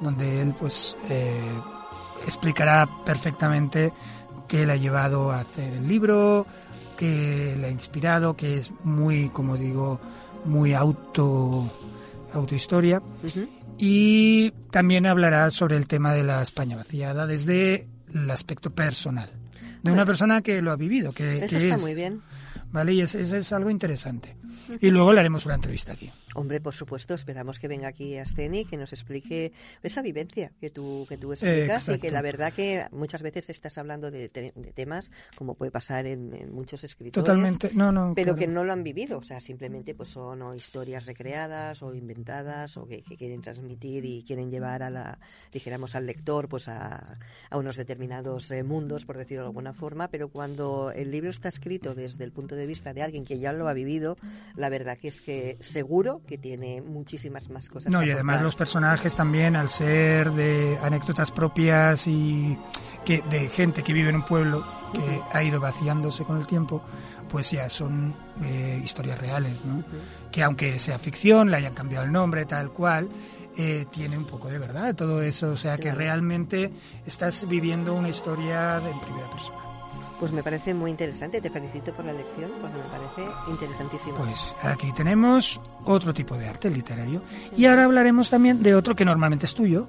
[0.00, 1.40] donde él pues eh,
[2.26, 3.92] explicará perfectamente
[4.46, 6.46] qué le ha llevado a hacer el libro,
[6.96, 10.00] qué le ha inspirado, que es muy, como digo,
[10.44, 11.68] muy auto
[12.32, 13.02] autohistoria.
[13.76, 19.39] Y también hablará sobre el tema de la España vaciada desde el aspecto personal
[19.82, 22.22] de una persona que lo ha vivido que, Eso que está es muy bien.
[22.72, 22.94] ¿vale?
[22.94, 24.36] Y eso es algo interesante.
[24.80, 26.10] Y luego le haremos una entrevista aquí.
[26.34, 30.70] Hombre, por supuesto, esperamos que venga aquí a Steny, que nos explique esa vivencia que
[30.70, 34.28] tú, que tú explicas y que la verdad que muchas veces estás hablando de,
[34.74, 37.70] temas, como puede pasar en, muchos escritores, Totalmente.
[37.74, 41.82] No, no, pero que no lo han vivido, o sea, simplemente pues son historias recreadas
[41.82, 45.18] o inventadas o que, quieren transmitir y quieren llevar a la,
[45.52, 47.18] dijéramos, al lector pues a,
[47.50, 51.48] a unos determinados eh, mundos, por decirlo de alguna forma, pero cuando el libro está
[51.48, 54.16] escrito desde el punto de vista de alguien que ya lo ha vivido,
[54.56, 57.92] la verdad que es que seguro que tiene muchísimas más cosas.
[57.92, 62.56] No, y además los personajes también, al ser de anécdotas propias y
[63.04, 66.82] que de gente que vive en un pueblo que ha ido vaciándose con el tiempo,
[67.28, 69.84] pues ya son eh, historias reales, ¿no?
[70.30, 73.08] Que aunque sea ficción, le hayan cambiado el nombre, tal cual,
[73.56, 75.50] eh, tiene un poco de verdad todo eso.
[75.50, 76.72] O sea, que realmente
[77.06, 79.69] estás viviendo una historia de primera persona.
[80.20, 84.16] Pues me parece muy interesante, te felicito por la lección, porque me parece interesantísimo.
[84.16, 87.22] Pues aquí tenemos otro tipo de arte literario.
[87.56, 89.88] Y ahora hablaremos también de otro que normalmente es tuyo,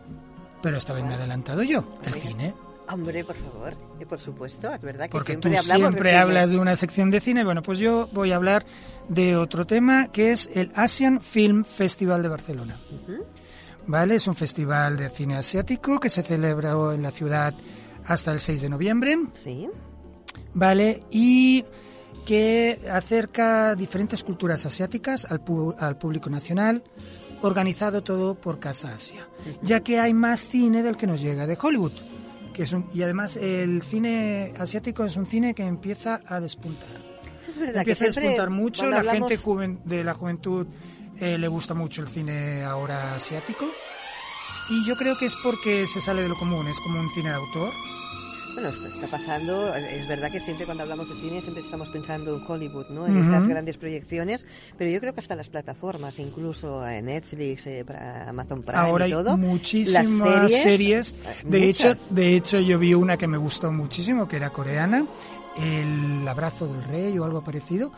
[0.61, 2.53] pero esta vez me he adelantado yo, el cine.
[2.89, 6.49] Hombre, por favor, y por supuesto, es verdad que Porque siempre tú hablamos siempre hablas
[6.49, 7.43] de una sección de cine.
[7.43, 8.65] Bueno, pues yo voy a hablar
[9.09, 12.77] de otro tema que es el Asian Film Festival de Barcelona.
[13.87, 14.15] ¿Vale?
[14.15, 17.53] Es un festival de cine asiático que se celebra en la ciudad
[18.05, 19.17] hasta el 6 de noviembre.
[19.33, 19.69] Sí.
[20.53, 21.03] ¿Vale?
[21.11, 21.63] Y
[22.25, 25.41] que acerca diferentes culturas asiáticas al,
[25.79, 26.83] al público nacional,
[27.41, 29.27] organizado todo por Casa Asia,
[29.61, 31.93] ya que hay más cine del que nos llega de Hollywood.
[32.53, 36.89] Que es y además el cine asiático es un cine que empieza a despuntar.
[37.47, 39.39] es verdad, empieza a despuntar mucho, la gente
[39.85, 40.67] de la juventud
[41.17, 43.65] eh, le gusta mucho el cine ahora asiático.
[44.69, 47.29] Y yo creo que es porque se sale de lo común, es como un cine
[47.29, 47.71] de autor
[48.53, 49.73] bueno, esto está pasando.
[49.75, 53.07] Es verdad que siempre cuando hablamos de cine siempre estamos pensando en Hollywood, ¿no?
[53.07, 54.45] En estas grandes proyecciones,
[54.77, 57.85] pero yo creo que hasta las plataformas, incluso en Netflix, eh,
[58.27, 59.31] Amazon Prime Ahora y todo.
[59.31, 61.15] Hay muchísimas series.
[61.43, 65.05] De hecho, de hecho, yo vi una que me gustó muchísimo, que era coreana,
[65.57, 67.91] el abrazo del rey o algo parecido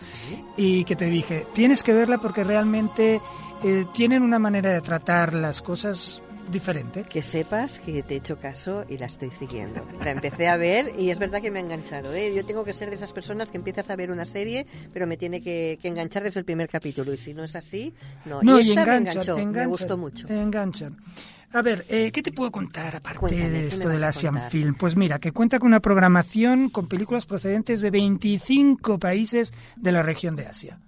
[0.57, 3.21] y que te dije tienes que verla porque realmente
[3.63, 7.03] eh, tienen una manera de tratar las cosas diferente.
[7.03, 9.85] Que sepas que te he hecho caso y la estoy siguiendo.
[10.03, 12.13] La empecé a ver y es verdad que me ha enganchado.
[12.13, 12.33] ¿eh?
[12.35, 15.17] Yo tengo que ser de esas personas que empiezas a ver una serie, pero me
[15.17, 17.13] tiene que, enganchar desde el primer capítulo.
[17.13, 17.93] Y si no es así,
[18.25, 18.41] no.
[18.41, 18.99] No, y, esta
[19.35, 20.27] me, me gustó mucho.
[20.27, 20.97] Enganchan.
[21.53, 24.73] A ver, eh, ¿qué te puedo contar aparte de esto del Asian Film?
[24.73, 30.01] Pues mira, que cuenta con una programación con películas procedentes de 25 países de la
[30.01, 30.79] región de Asia.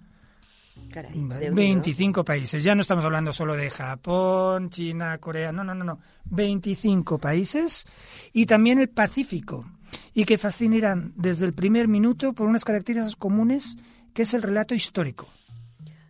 [1.52, 2.62] 25 países.
[2.62, 5.98] Ya no estamos hablando solo de Japón, China, Corea, no, no, no, no.
[6.26, 7.86] 25 países
[8.32, 9.66] y también el Pacífico.
[10.14, 13.76] Y que fascinarán desde el primer minuto por unas características comunes
[14.12, 15.28] que es el relato histórico.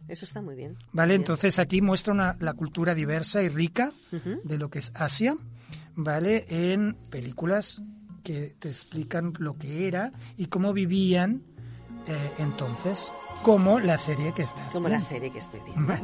[0.09, 0.77] Eso está muy bien.
[0.92, 3.92] Vale, entonces aquí muestra una, la cultura diversa y rica
[4.44, 5.37] de lo que es Asia,
[5.96, 6.46] ¿vale?
[6.49, 7.83] En películas
[8.22, 11.42] que te explican lo que era y cómo vivían
[12.07, 13.11] eh, entonces
[13.46, 15.94] como la serie que estás Como la serie que estoy viendo.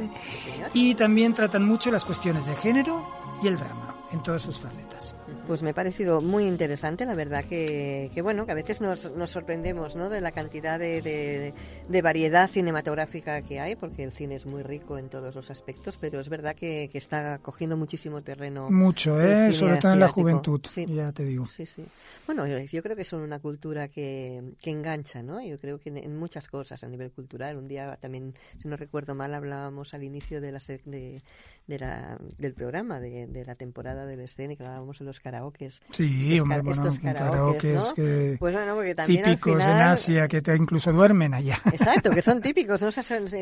[0.74, 3.04] y también tratan mucho las cuestiones de género
[3.42, 5.12] y el drama en todas sus facetas.
[5.46, 9.30] Pues me ha parecido muy interesante, la verdad que, bueno, que a veces nos, nos
[9.30, 10.08] sorprendemos ¿no?
[10.08, 11.52] de la cantidad de,
[11.88, 15.98] de, variedad cinematográfica que hay, porque el cine es muy rico en todos los aspectos,
[16.00, 18.70] pero es verdad que, que está cogiendo muchísimo terreno.
[18.70, 19.52] Mucho, ¿eh?
[19.52, 21.44] sobre todo en la juventud, ya te digo.
[21.46, 21.84] Sí, sí.
[22.26, 25.42] Bueno, yo creo que son una cultura que, que engancha, ¿no?
[25.44, 27.56] Yo creo que en, muchas cosas a nivel cultural.
[27.56, 31.22] Un día también, si no recuerdo mal, hablábamos al inicio de la, de,
[31.66, 35.80] de la, del programa, de, de la temporada del escena, que hablábamos en los karaokes.
[35.90, 38.56] Sí, hombre, bueno, karaokes que pues
[39.06, 41.58] típicos en Asia, que te incluso duermen allá.
[41.72, 42.90] Exacto, que son típicos, ¿no?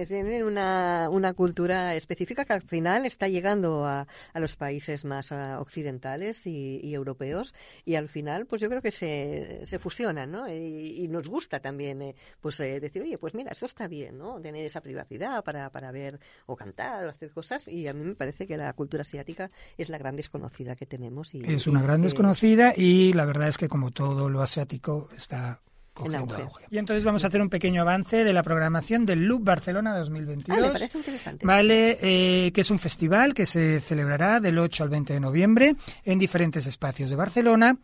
[0.06, 5.32] tienen una, una cultura específica que al final está llegando a, a los países más
[5.32, 10.48] occidentales y, europeos y al final, pues yo creo que se, se fusionan, ¿no?
[10.52, 14.40] Y, nos gusta también, eh, pues eh, decir, oye, pues mira, esto está bien, ¿no?
[14.40, 18.14] Tener esa privacidad para, para ver o cantar o hacer cosas y a mí me
[18.14, 21.34] parece que la cultura asiática es la gran desconocida que tenemos.
[21.34, 25.60] Y, es una gran desconocida y la verdad es que como todo lo asiático está
[25.92, 26.64] cogiendo auge.
[26.70, 30.58] Y entonces vamos a hacer un pequeño avance de la programación del Loop Barcelona 2022.
[30.58, 31.46] Ah, me parece interesante.
[31.46, 35.76] Vale, eh, que es un festival que se celebrará del 8 al 20 de noviembre
[36.04, 37.76] en diferentes espacios de Barcelona.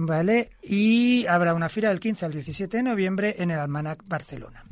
[0.00, 4.64] Vale, y habrá una fila del 15 al 17 de noviembre en el Almanac Barcelona.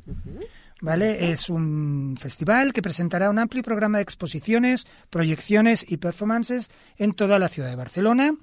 [0.80, 1.32] ¿Vale?
[1.32, 7.38] Es un festival que presentará un amplio programa de exposiciones, proyecciones y performances en toda
[7.38, 8.34] la ciudad de Barcelona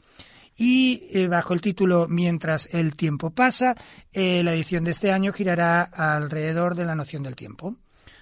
[0.56, 3.76] Y eh, bajo el título Mientras el tiempo pasa,
[4.12, 7.76] eh, la edición de este año girará alrededor de la noción del tiempo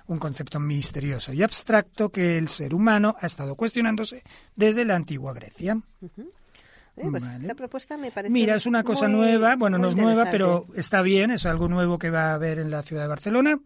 [0.08, 4.24] un concepto misterioso y abstracto que el ser humano ha estado cuestionándose
[4.56, 5.80] desde la antigua Grecia.
[6.97, 10.25] Eh, pues La propuesta me parece Mira, es una cosa nueva, bueno, no es nueva,
[10.30, 13.60] pero está bien, es algo nuevo que va a haber en la ciudad de Barcelona.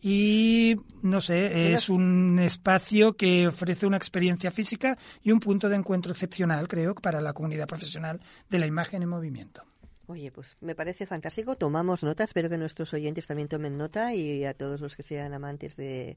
[0.00, 5.76] Y, no sé, es un espacio que ofrece una experiencia física y un punto de
[5.76, 9.64] encuentro excepcional, creo, para la comunidad profesional de la imagen en movimiento.
[10.06, 11.56] Oye, pues me parece fantástico.
[11.56, 15.34] Tomamos nota, espero que nuestros oyentes también tomen nota y a todos los que sean
[15.34, 16.16] amantes de,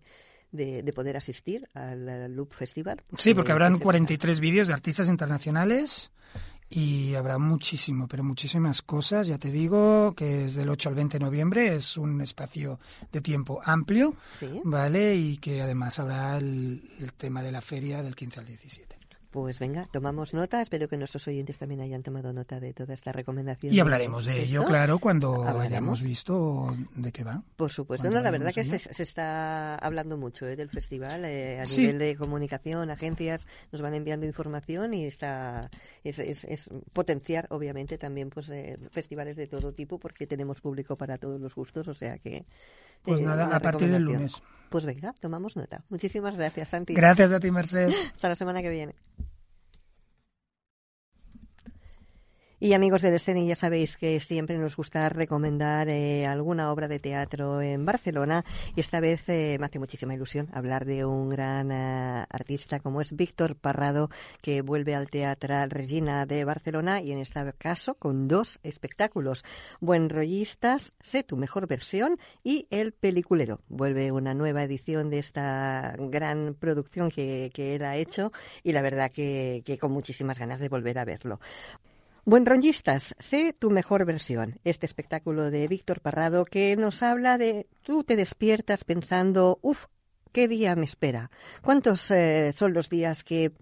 [0.51, 3.01] de, poder asistir al Loop Festival.
[3.17, 6.11] Sí, porque habrán 43 vídeos de artistas internacionales
[6.69, 9.27] y habrá muchísimo, pero muchísimas cosas.
[9.27, 12.79] Ya te digo que es del 8 al 20 de noviembre, es un espacio
[13.11, 14.15] de tiempo amplio,
[14.63, 15.15] ¿vale?
[15.15, 19.00] Y que además habrá el, el tema de la feria del 15 al 17.
[19.31, 20.61] Pues venga, tomamos nota.
[20.61, 23.73] Espero que nuestros oyentes también hayan tomado nota de toda esta recomendación.
[23.73, 27.41] Y hablaremos de ello, claro, cuando hayamos visto de qué va.
[27.55, 28.11] Por supuesto.
[28.11, 30.57] No, la verdad que se, está hablando mucho ¿eh?
[30.57, 31.23] del festival.
[31.23, 35.71] Eh, a nivel de comunicación, agencias nos van enviando información y está
[36.03, 41.17] es, es, potenciar, obviamente, también pues eh, festivales de todo tipo porque tenemos público para
[41.17, 41.87] todos los gustos.
[41.87, 42.45] O sea que.
[43.03, 44.41] Pues nada, a partir del lunes.
[44.69, 45.83] Pues venga, tomamos nota.
[45.89, 46.93] Muchísimas gracias, Santi.
[46.93, 47.89] Gracias a ti, Merced.
[48.13, 48.95] Hasta la semana que viene.
[52.63, 56.99] Y amigos del Esceni, ya sabéis que siempre nos gusta recomendar eh, alguna obra de
[56.99, 58.45] teatro en Barcelona
[58.75, 63.01] y esta vez eh, me hace muchísima ilusión hablar de un gran eh, artista como
[63.01, 64.11] es Víctor Parrado
[64.43, 69.43] que vuelve al Teatro Regina de Barcelona y en este caso con dos espectáculos,
[69.79, 73.61] Buen Rollistas, Sé tu mejor versión y El Peliculero.
[73.69, 78.83] Vuelve una nueva edición de esta gran producción que, que él ha hecho y la
[78.83, 81.39] verdad que con muchísimas ganas de volver a verlo.
[82.23, 84.59] Buen rollistas, sé tu mejor versión.
[84.63, 89.85] Este espectáculo de Víctor Parrado que nos habla de tú te despiertas pensando, uff,
[90.31, 91.31] ¿qué día me espera?
[91.63, 93.53] ¿Cuántos eh, son los días que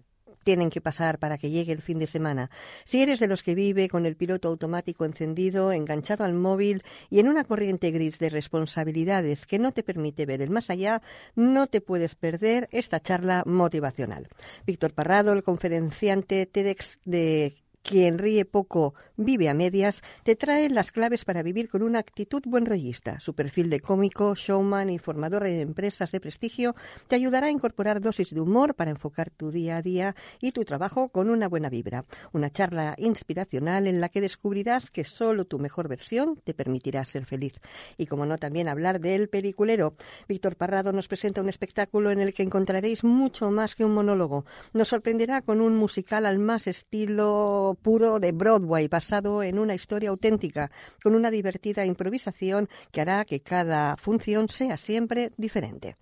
[0.43, 2.49] tienen que pasar para que llegue el fin de semana.
[2.83, 7.19] Si eres de los que vive con el piloto automático encendido, enganchado al móvil y
[7.19, 11.01] en una corriente gris de responsabilidades que no te permite ver el más allá,
[11.35, 14.27] no te puedes perder esta charla motivacional.
[14.65, 20.91] Víctor Parrado, el conferenciante TEDx de quien ríe poco vive a medias, te trae las
[20.91, 23.19] claves para vivir con una actitud buen rollista.
[23.19, 26.75] Su perfil de cómico, showman y formador en empresas de prestigio
[27.07, 30.65] te ayudará a incorporar dosis de humor para enfocar tu día a día y tu
[30.65, 32.05] trabajo con una buena vibra.
[32.31, 37.25] Una charla inspiracional en la que descubrirás que solo tu mejor versión te permitirá ser
[37.25, 37.53] feliz.
[37.97, 39.95] Y como no, también hablar del peliculero.
[40.27, 44.45] Víctor Parrado nos presenta un espectáculo en el que encontraréis mucho más que un monólogo.
[44.73, 50.09] Nos sorprenderá con un musical al más estilo puro de Broadway, basado en una historia
[50.09, 50.71] auténtica,
[51.03, 55.95] con una divertida improvisación que hará que cada función sea siempre diferente.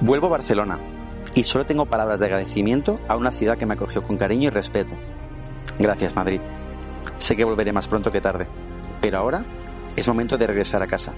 [0.00, 0.78] Vuelvo a Barcelona
[1.34, 4.50] y solo tengo palabras de agradecimiento a una ciudad que me acogió con cariño y
[4.50, 4.92] respeto.
[5.78, 6.40] Gracias, Madrid.
[7.18, 8.46] Sé que volveré más pronto que tarde,
[9.00, 9.44] pero ahora
[9.96, 11.12] es momento de regresar a casa.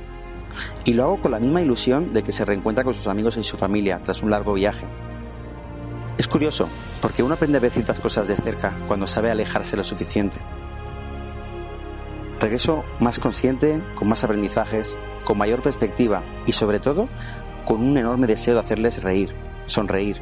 [0.84, 3.42] Y lo hago con la misma ilusión de que se reencuentra con sus amigos y
[3.42, 4.86] su familia tras un largo viaje.
[6.16, 6.68] Es curioso,
[7.00, 10.38] porque uno aprende a ver ciertas cosas de cerca cuando sabe alejarse lo suficiente.
[12.40, 17.08] Regreso más consciente, con más aprendizajes, con mayor perspectiva y sobre todo
[17.64, 19.34] con un enorme deseo de hacerles reír,
[19.66, 20.20] sonreír,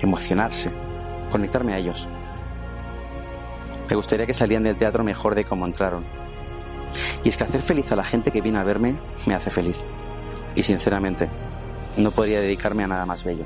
[0.00, 0.70] emocionarse,
[1.30, 2.08] conectarme a ellos.
[3.88, 6.25] Me gustaría que salían del teatro mejor de cómo entraron
[7.24, 8.94] y es que hacer feliz a la gente que viene a verme
[9.26, 9.76] me hace feliz.
[10.54, 11.28] Y sinceramente,
[11.96, 13.44] no podría dedicarme a nada más bello.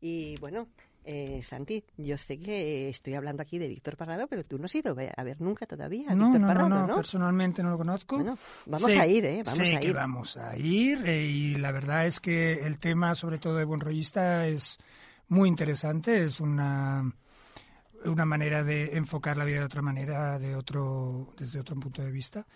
[0.00, 0.66] Y bueno,
[1.12, 4.74] eh, Santi, yo sé que estoy hablando aquí de Víctor Parrado, pero tú no has
[4.76, 8.16] ido a ver nunca todavía a no, Víctor Parrado, no, no, personalmente no lo conozco.
[8.66, 9.42] vamos a ir, ¿eh?
[9.44, 9.80] Vamos sé a ir.
[9.80, 13.64] que vamos a ir eh, y la verdad es que el tema, sobre todo de
[13.64, 14.78] Buen Rollista, es
[15.26, 17.12] muy interesante, es una
[18.04, 22.10] una manera de enfocar la vida de otra manera, de otro, desde otro punto de
[22.10, 22.46] vista,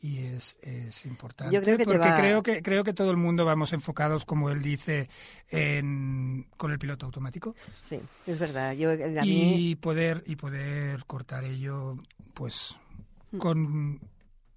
[0.00, 3.44] y es, es importante Yo creo que porque creo que creo que todo el mundo
[3.44, 5.08] vamos enfocados, como él dice,
[5.48, 7.54] en, con el piloto automático.
[7.82, 8.72] Sí, es verdad.
[8.74, 8.90] Yo,
[9.22, 11.96] y poder y poder cortar ello,
[12.34, 12.78] pues,
[13.38, 14.00] con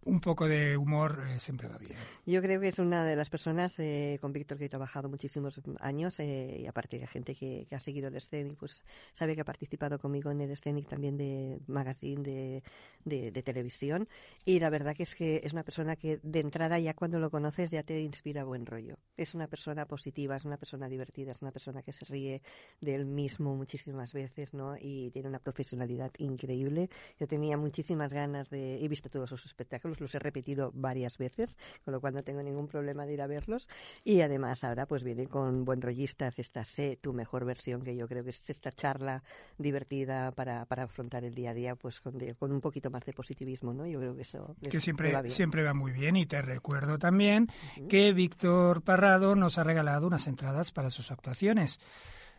[0.06, 1.96] un poco de humor eh, siempre va bien.
[2.26, 5.60] Yo creo que es una de las personas eh, con Víctor que he trabajado muchísimos
[5.80, 8.84] años eh, y aparte de gente que, ha seguido el Scenic, pues
[9.14, 12.64] sabe que ha participado conmigo en el Scenic también de magazine de,
[13.06, 14.08] de, televisión
[14.46, 17.30] y la verdad que es que es una persona que de entrada ya cuando lo
[17.30, 18.98] conoces ya te inspira buen rollo.
[19.18, 22.42] Es una persona positiva, es una persona divertida, es una persona que se ríe
[22.82, 24.76] de él mismo muchísimas veces, ¿no?
[24.80, 26.90] Y tiene una profesionalidad increíble.
[27.20, 28.84] Yo tenía muchísimas ganas de...
[28.84, 32.42] He visto todos sus espectáculos, los he repetido varias veces, con lo cual no tengo
[32.42, 33.68] ningún problema de ir a verlos.
[34.04, 38.08] Y además ahora pues viene con buen rollistas esta Sé tu mejor versión, que yo
[38.08, 39.24] creo que es esta charla
[39.58, 43.14] divertida para, para afrontar el día a día pues con, con un poquito más de
[43.14, 43.86] positivismo, ¿no?
[43.86, 44.56] Yo creo que eso...
[44.70, 47.50] Que siempre va, siempre va muy bien y te recuerdo también
[47.90, 51.80] que Víctor Parrado nos ha regalado unas entradas para sus actuaciones.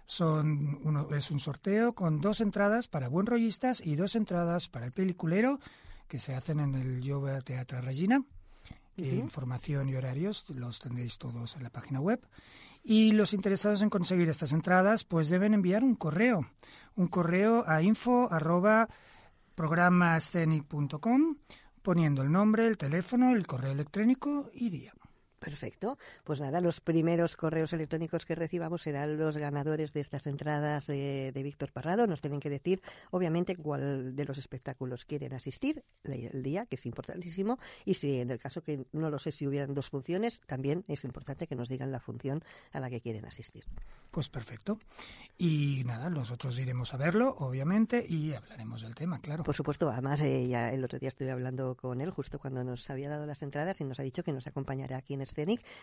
[0.07, 4.87] Son uno, es un sorteo con dos entradas para buen rollistas y dos entradas para
[4.87, 5.61] el peliculero
[6.09, 8.25] que se hacen en el Yoga Teatro Regina.
[8.97, 12.21] Información y horarios los tendréis todos en la página web.
[12.85, 16.47] Y los interesados en conseguir estas entradas, pues deben enviar un correo.
[16.95, 18.89] Un correo a info arroba
[21.83, 24.95] poniendo el nombre, el teléfono, el correo electrónico y día.
[25.45, 25.99] Perfecto.
[26.25, 31.33] Pues nada, los primeros correos electrónicos que recibamos serán los ganadores de estas entradas de,
[31.35, 32.07] Víctor Parrado.
[32.07, 32.81] Nos tienen que decir,
[33.11, 37.59] obviamente, cuál de los espectáculos quieren asistir el día, que es importantísimo.
[37.85, 41.05] Y si en el caso que no lo sé si hubieran dos funciones, también es
[41.05, 42.43] importante que nos digan la función
[42.73, 43.65] a la que quieren asistir.
[44.11, 44.79] Pues perfecto.
[45.37, 49.45] Y nada, nosotros iremos a verlo, obviamente, y hablaremos del tema, claro.
[49.45, 49.91] Por supuesto.
[49.91, 53.27] Además, eh, ya el otro día estuve hablando con él justo cuando nos había dado
[53.27, 55.34] las entradas y nos ha dicho que nos acompañará aquí en este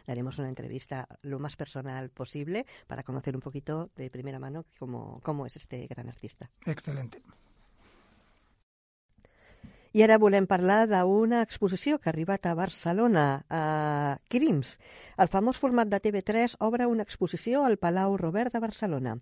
[0.08, 5.20] Daremos una entrevista lo más personal posible para conocer un poquito de primera mano cómo,
[5.24, 6.50] cómo es este gran artista.
[6.66, 7.22] Excelente.
[9.92, 14.78] I ara volem parlar d'una exposició que ha arribat a Barcelona, a Crims.
[15.20, 19.18] El famós format de TV3 obre una exposició al Palau Robert de Barcelona.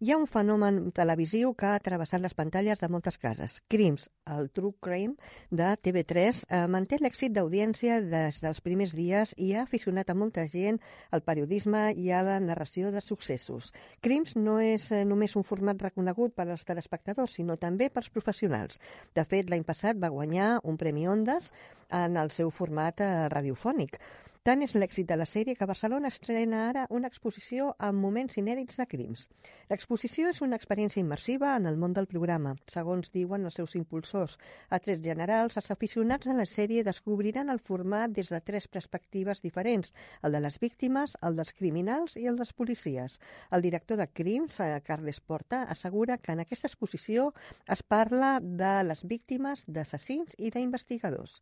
[0.00, 3.58] Hi ha un fenomen televisiu que ha travessat les pantalles de moltes cases.
[3.68, 5.14] Crims, el True Crime
[5.50, 10.46] de TV3, eh, manté l'èxit d'audiència des dels primers dies i ha aficionat a molta
[10.48, 10.80] gent
[11.12, 13.74] al periodisme i a la narració de successos.
[14.00, 18.80] Crims no és eh, només un format reconegut per als telespectadors, sinó també pels professionals.
[19.14, 21.50] De fet, l'any passat va guanyar un Premi Ondas
[21.94, 23.98] en el seu format eh, radiofònic.
[24.44, 28.76] Tant és l'èxit de la sèrie que Barcelona estrena ara una exposició amb moments inèdits
[28.76, 29.22] de crims.
[29.70, 32.52] L'exposició és una experiència immersiva en el món del programa.
[32.74, 34.34] Segons diuen els seus impulsors,
[34.68, 39.40] a tres generals, els aficionats a la sèrie descobriran el format des de tres perspectives
[39.46, 43.16] diferents, el de les víctimes, el dels criminals i el dels policies.
[43.50, 47.30] El director de Crims, eh, Carles Porta, assegura que en aquesta exposició
[47.78, 51.40] es parla de les víctimes, d'assassins i d'investigadors.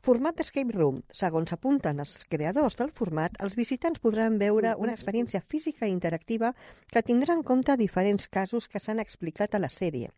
[0.00, 1.02] Format d'escape room.
[1.12, 6.54] Segons apunten els creadors del format, els visitants podran veure una experiència física i interactiva
[6.88, 10.08] que tindrà en compte diferents casos que s'han explicat a la sèrie.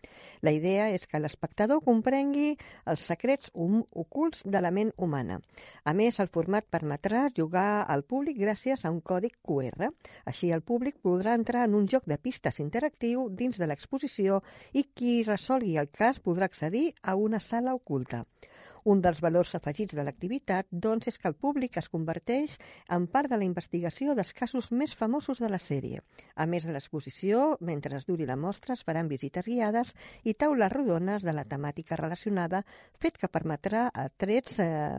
[0.46, 2.52] La idea és que l'espectador comprengui
[2.94, 3.50] els secrets
[4.04, 5.40] ocults de la ment humana.
[5.82, 9.90] A més, el format permetrà jugar al públic gràcies a un còdic QR.
[10.30, 14.86] Així, el públic podrà entrar en un joc de pistes interactiu dins de l'exposició i
[14.94, 18.28] qui resolgui el cas podrà accedir a una sala oculta.
[18.84, 22.56] Un dels valors afegits de l'activitat, doncs, és que el públic es converteix
[22.90, 26.02] en part de la investigació dels casos més famosos de la sèrie.
[26.34, 30.72] A més de l'exposició, mentre es duri la mostra, es faran visites guiades i taules
[30.72, 32.64] rodones de la temàtica relacionada,
[32.98, 34.98] fet que permetrà a trets eh,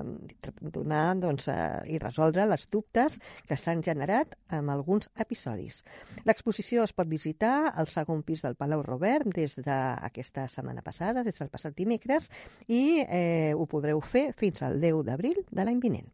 [0.62, 3.20] donar doncs, eh, i resoldre les dubtes
[3.50, 5.82] que s'han generat amb alguns episodis.
[6.24, 11.36] L'exposició es pot visitar al segon pis del Palau Robert des d'aquesta setmana passada, des
[11.40, 12.30] del passat dimecres,
[12.68, 16.10] i eh, ho podreu fer fins al 10 d'abril de l'any vinent.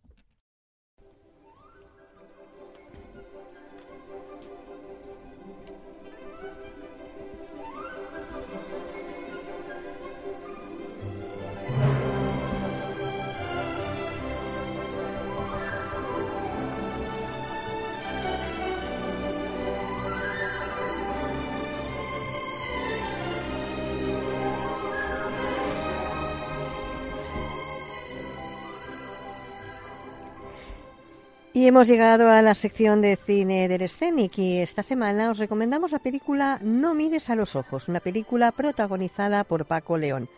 [31.59, 35.91] Y hemos llegado a la sección de cine del Scenic y esta semana os recomendamos
[35.91, 40.29] la película No mires a los ojos, una película protagonizada por Paco León.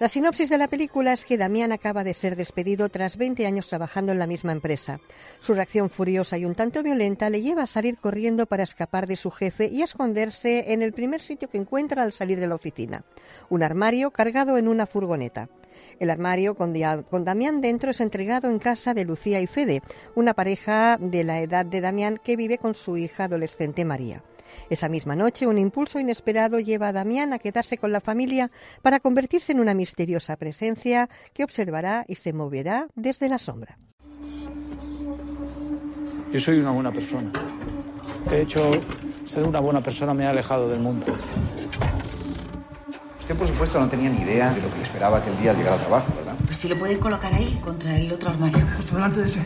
[0.00, 3.68] La sinopsis de la película es que Damián acaba de ser despedido tras 20 años
[3.68, 4.98] trabajando en la misma empresa.
[5.38, 9.16] Su reacción furiosa y un tanto violenta le lleva a salir corriendo para escapar de
[9.16, 12.56] su jefe y a esconderse en el primer sitio que encuentra al salir de la
[12.56, 13.04] oficina,
[13.48, 15.48] un armario cargado en una furgoneta.
[16.02, 16.74] El armario con,
[17.24, 19.82] Damián dentro es entregado en casa de Lucía y Fede,
[20.16, 24.24] una pareja de la edad de Damián que vive con su hija adolescente María.
[24.68, 28.50] Esa misma noche, un impulso inesperado lleva a Damián a quedarse con la familia
[28.82, 33.78] para convertirse en una misteriosa presencia que observará y se moverá desde la sombra.
[36.32, 37.30] Yo soy una buena persona.
[38.28, 38.72] De hecho,
[39.24, 41.06] ser una buena persona me ha alejado del mundo.
[43.32, 45.56] Usted, por supuesto, no tenía ni idea de lo que le esperaba aquel día al
[45.56, 46.34] llegar al trabajo, ¿verdad?
[46.44, 48.58] Pues si lo pueden colocar ahí, contra el otro armario.
[48.76, 49.42] Justo delante de ese.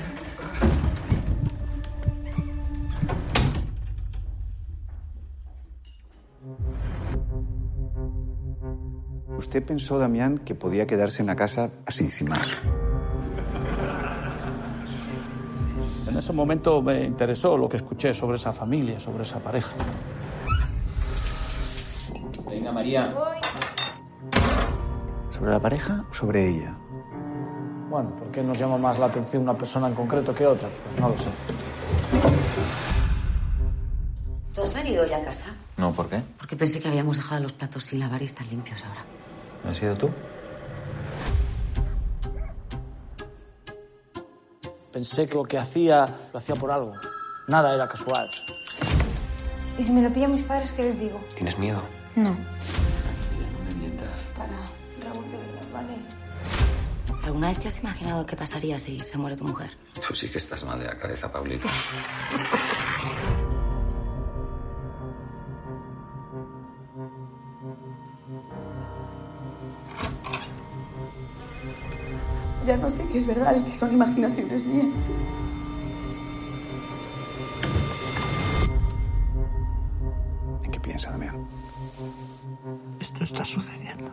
[9.38, 12.56] Usted pensó, Damián, que podía quedarse en la casa así, sin más.
[16.08, 19.76] En ese momento me interesó lo que escuché sobre esa familia, sobre esa pareja.
[22.50, 23.14] Venga, María.
[25.36, 26.74] ¿Sobre la pareja o sobre ella?
[27.90, 30.66] Bueno, ¿por qué nos llama más la atención una persona en concreto que otra?
[30.68, 31.28] Pues no lo sé.
[34.54, 35.54] ¿Tú has venido ya a casa?
[35.76, 36.22] No, ¿por qué?
[36.38, 39.04] Porque pensé que habíamos dejado los platos sin lavar y están limpios ahora.
[39.62, 40.10] ¿No has sido tú?
[44.90, 46.94] Pensé que lo que hacía lo hacía por algo.
[47.48, 48.30] Nada era casual.
[49.78, 51.20] ¿Y si me lo pillan mis padres, qué les digo?
[51.34, 51.76] ¿Tienes miedo?
[52.14, 52.34] No.
[57.26, 59.76] ¿Alguna vez te has imaginado qué pasaría si se muere tu mujer?
[60.06, 61.68] Tú sí que estás mal de la cabeza, Pablito.
[72.64, 74.86] Ya no sé qué es verdad y qué son imaginaciones mías.
[80.62, 81.48] ¿En qué piensa, Damián?
[83.00, 84.12] Esto está sucediendo.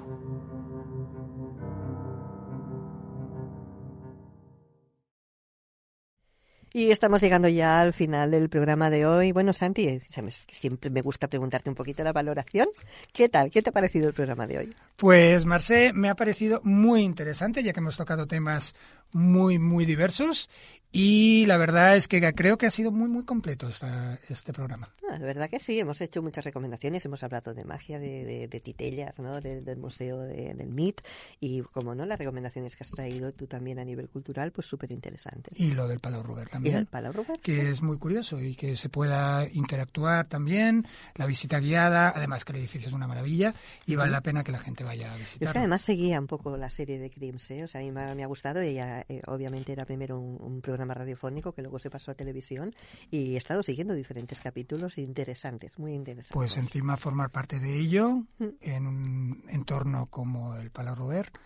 [6.75, 9.31] Y estamos llegando ya al final del programa de hoy.
[9.31, 12.67] Bueno, Santi, que siempre me gusta preguntarte un poquito la valoración.
[13.11, 13.51] ¿Qué tal?
[13.51, 14.75] ¿Qué te ha parecido el programa de hoy?
[14.95, 18.73] Pues, Marcé, me ha parecido muy interesante, ya que hemos tocado temas
[19.13, 20.49] muy, muy diversos.
[20.95, 24.89] Y la verdad es que creo que ha sido muy, muy completo esta, este programa.
[25.09, 28.47] Ah, la verdad que sí, hemos hecho muchas recomendaciones, hemos hablado de magia, de, de,
[28.47, 29.41] de titellas, ¿no?
[29.41, 31.01] De, del museo de, del MIT
[31.39, 34.91] y, como no, las recomendaciones que has traído tú también a nivel cultural, pues súper
[34.91, 35.59] interesantes.
[35.59, 36.75] Y lo del Palau Robert también.
[36.75, 37.61] Y el Palau Robert, que sí.
[37.61, 40.85] es muy curioso y que se pueda interactuar también,
[41.15, 43.55] la visita guiada, además que el edificio es una maravilla
[43.87, 45.47] y vale la pena que la gente vaya a visitarlo.
[45.47, 47.63] Es que además seguía un poco la serie de Crims, ¿eh?
[47.63, 48.61] o sea, a mí me ha, me ha gustado.
[49.09, 52.73] Eh, obviamente, era primero un, un, programa radiofónico que luego se pasó a televisión
[53.11, 56.33] y he estado siguiendo diferentes capítulos interesantes, muy interesantes.
[56.33, 58.23] Pues encima formar parte de ello
[58.61, 61.37] en un entorno como el Palau Robert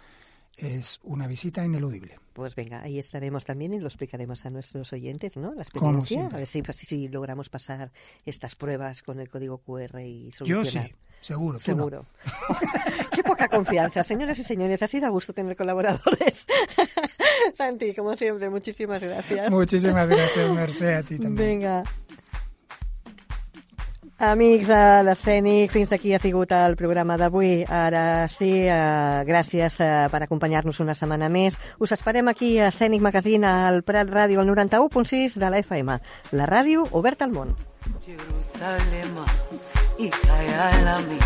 [0.58, 2.20] es una visita ineludible.
[2.34, 5.53] Pues venga, ahí estaremos también y lo explicaremos a nuestros oyentes, ¿no?
[5.53, 7.91] La experiencia, a ver si, si, si, logramos pasar
[8.26, 10.66] estas pruebas con el código QR y solucionar.
[10.66, 11.60] Yo sí, seguro.
[11.60, 12.05] Seguro.
[12.26, 12.58] No.
[13.12, 14.82] Qué poca confianza, señoras y señores.
[14.84, 16.45] Ha sido a gusto tener colaboradores.
[17.53, 19.49] Santi, como siempre, muchísimas gracias.
[19.49, 21.47] Muchísimas gracias, Mercè, a ti també.
[21.47, 21.82] Vinga.
[24.18, 27.68] Amics de l'Escènic, fins aquí ha sigut el programa d'avui.
[27.70, 31.59] Ara sí, eh, gràcies eh, per acompanyar-nos una setmana més.
[31.78, 35.99] Us esperem aquí a Escènic Magazine al Prat Ràdio, al 91.6 de la FM.
[36.32, 37.53] La ràdio oberta al món.
[38.07, 39.30] Jerusalema,
[39.99, 41.22] ikayalami.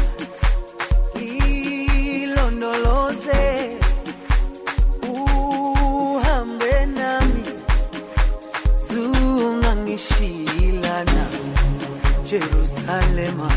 [12.31, 13.49] Jerusalema,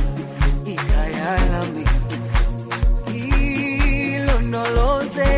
[0.66, 1.85] ikayalami,
[4.14, 5.33] ilonoloze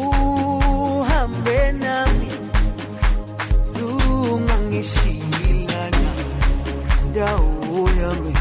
[0.00, 2.30] uhambe nami,
[3.72, 6.10] zungangishilana,
[7.14, 8.34] dawo yami,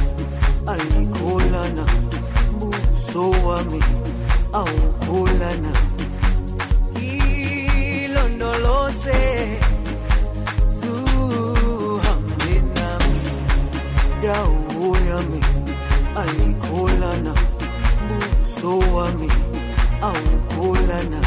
[0.68, 1.86] alikolana
[2.56, 3.82] mbuso wami,
[4.54, 5.72] awukholana,
[7.96, 9.20] ilondoloze,
[14.28, 15.40] dau yami
[16.22, 17.34] aikolana
[18.08, 19.30] buso wami
[20.10, 21.20] aukolana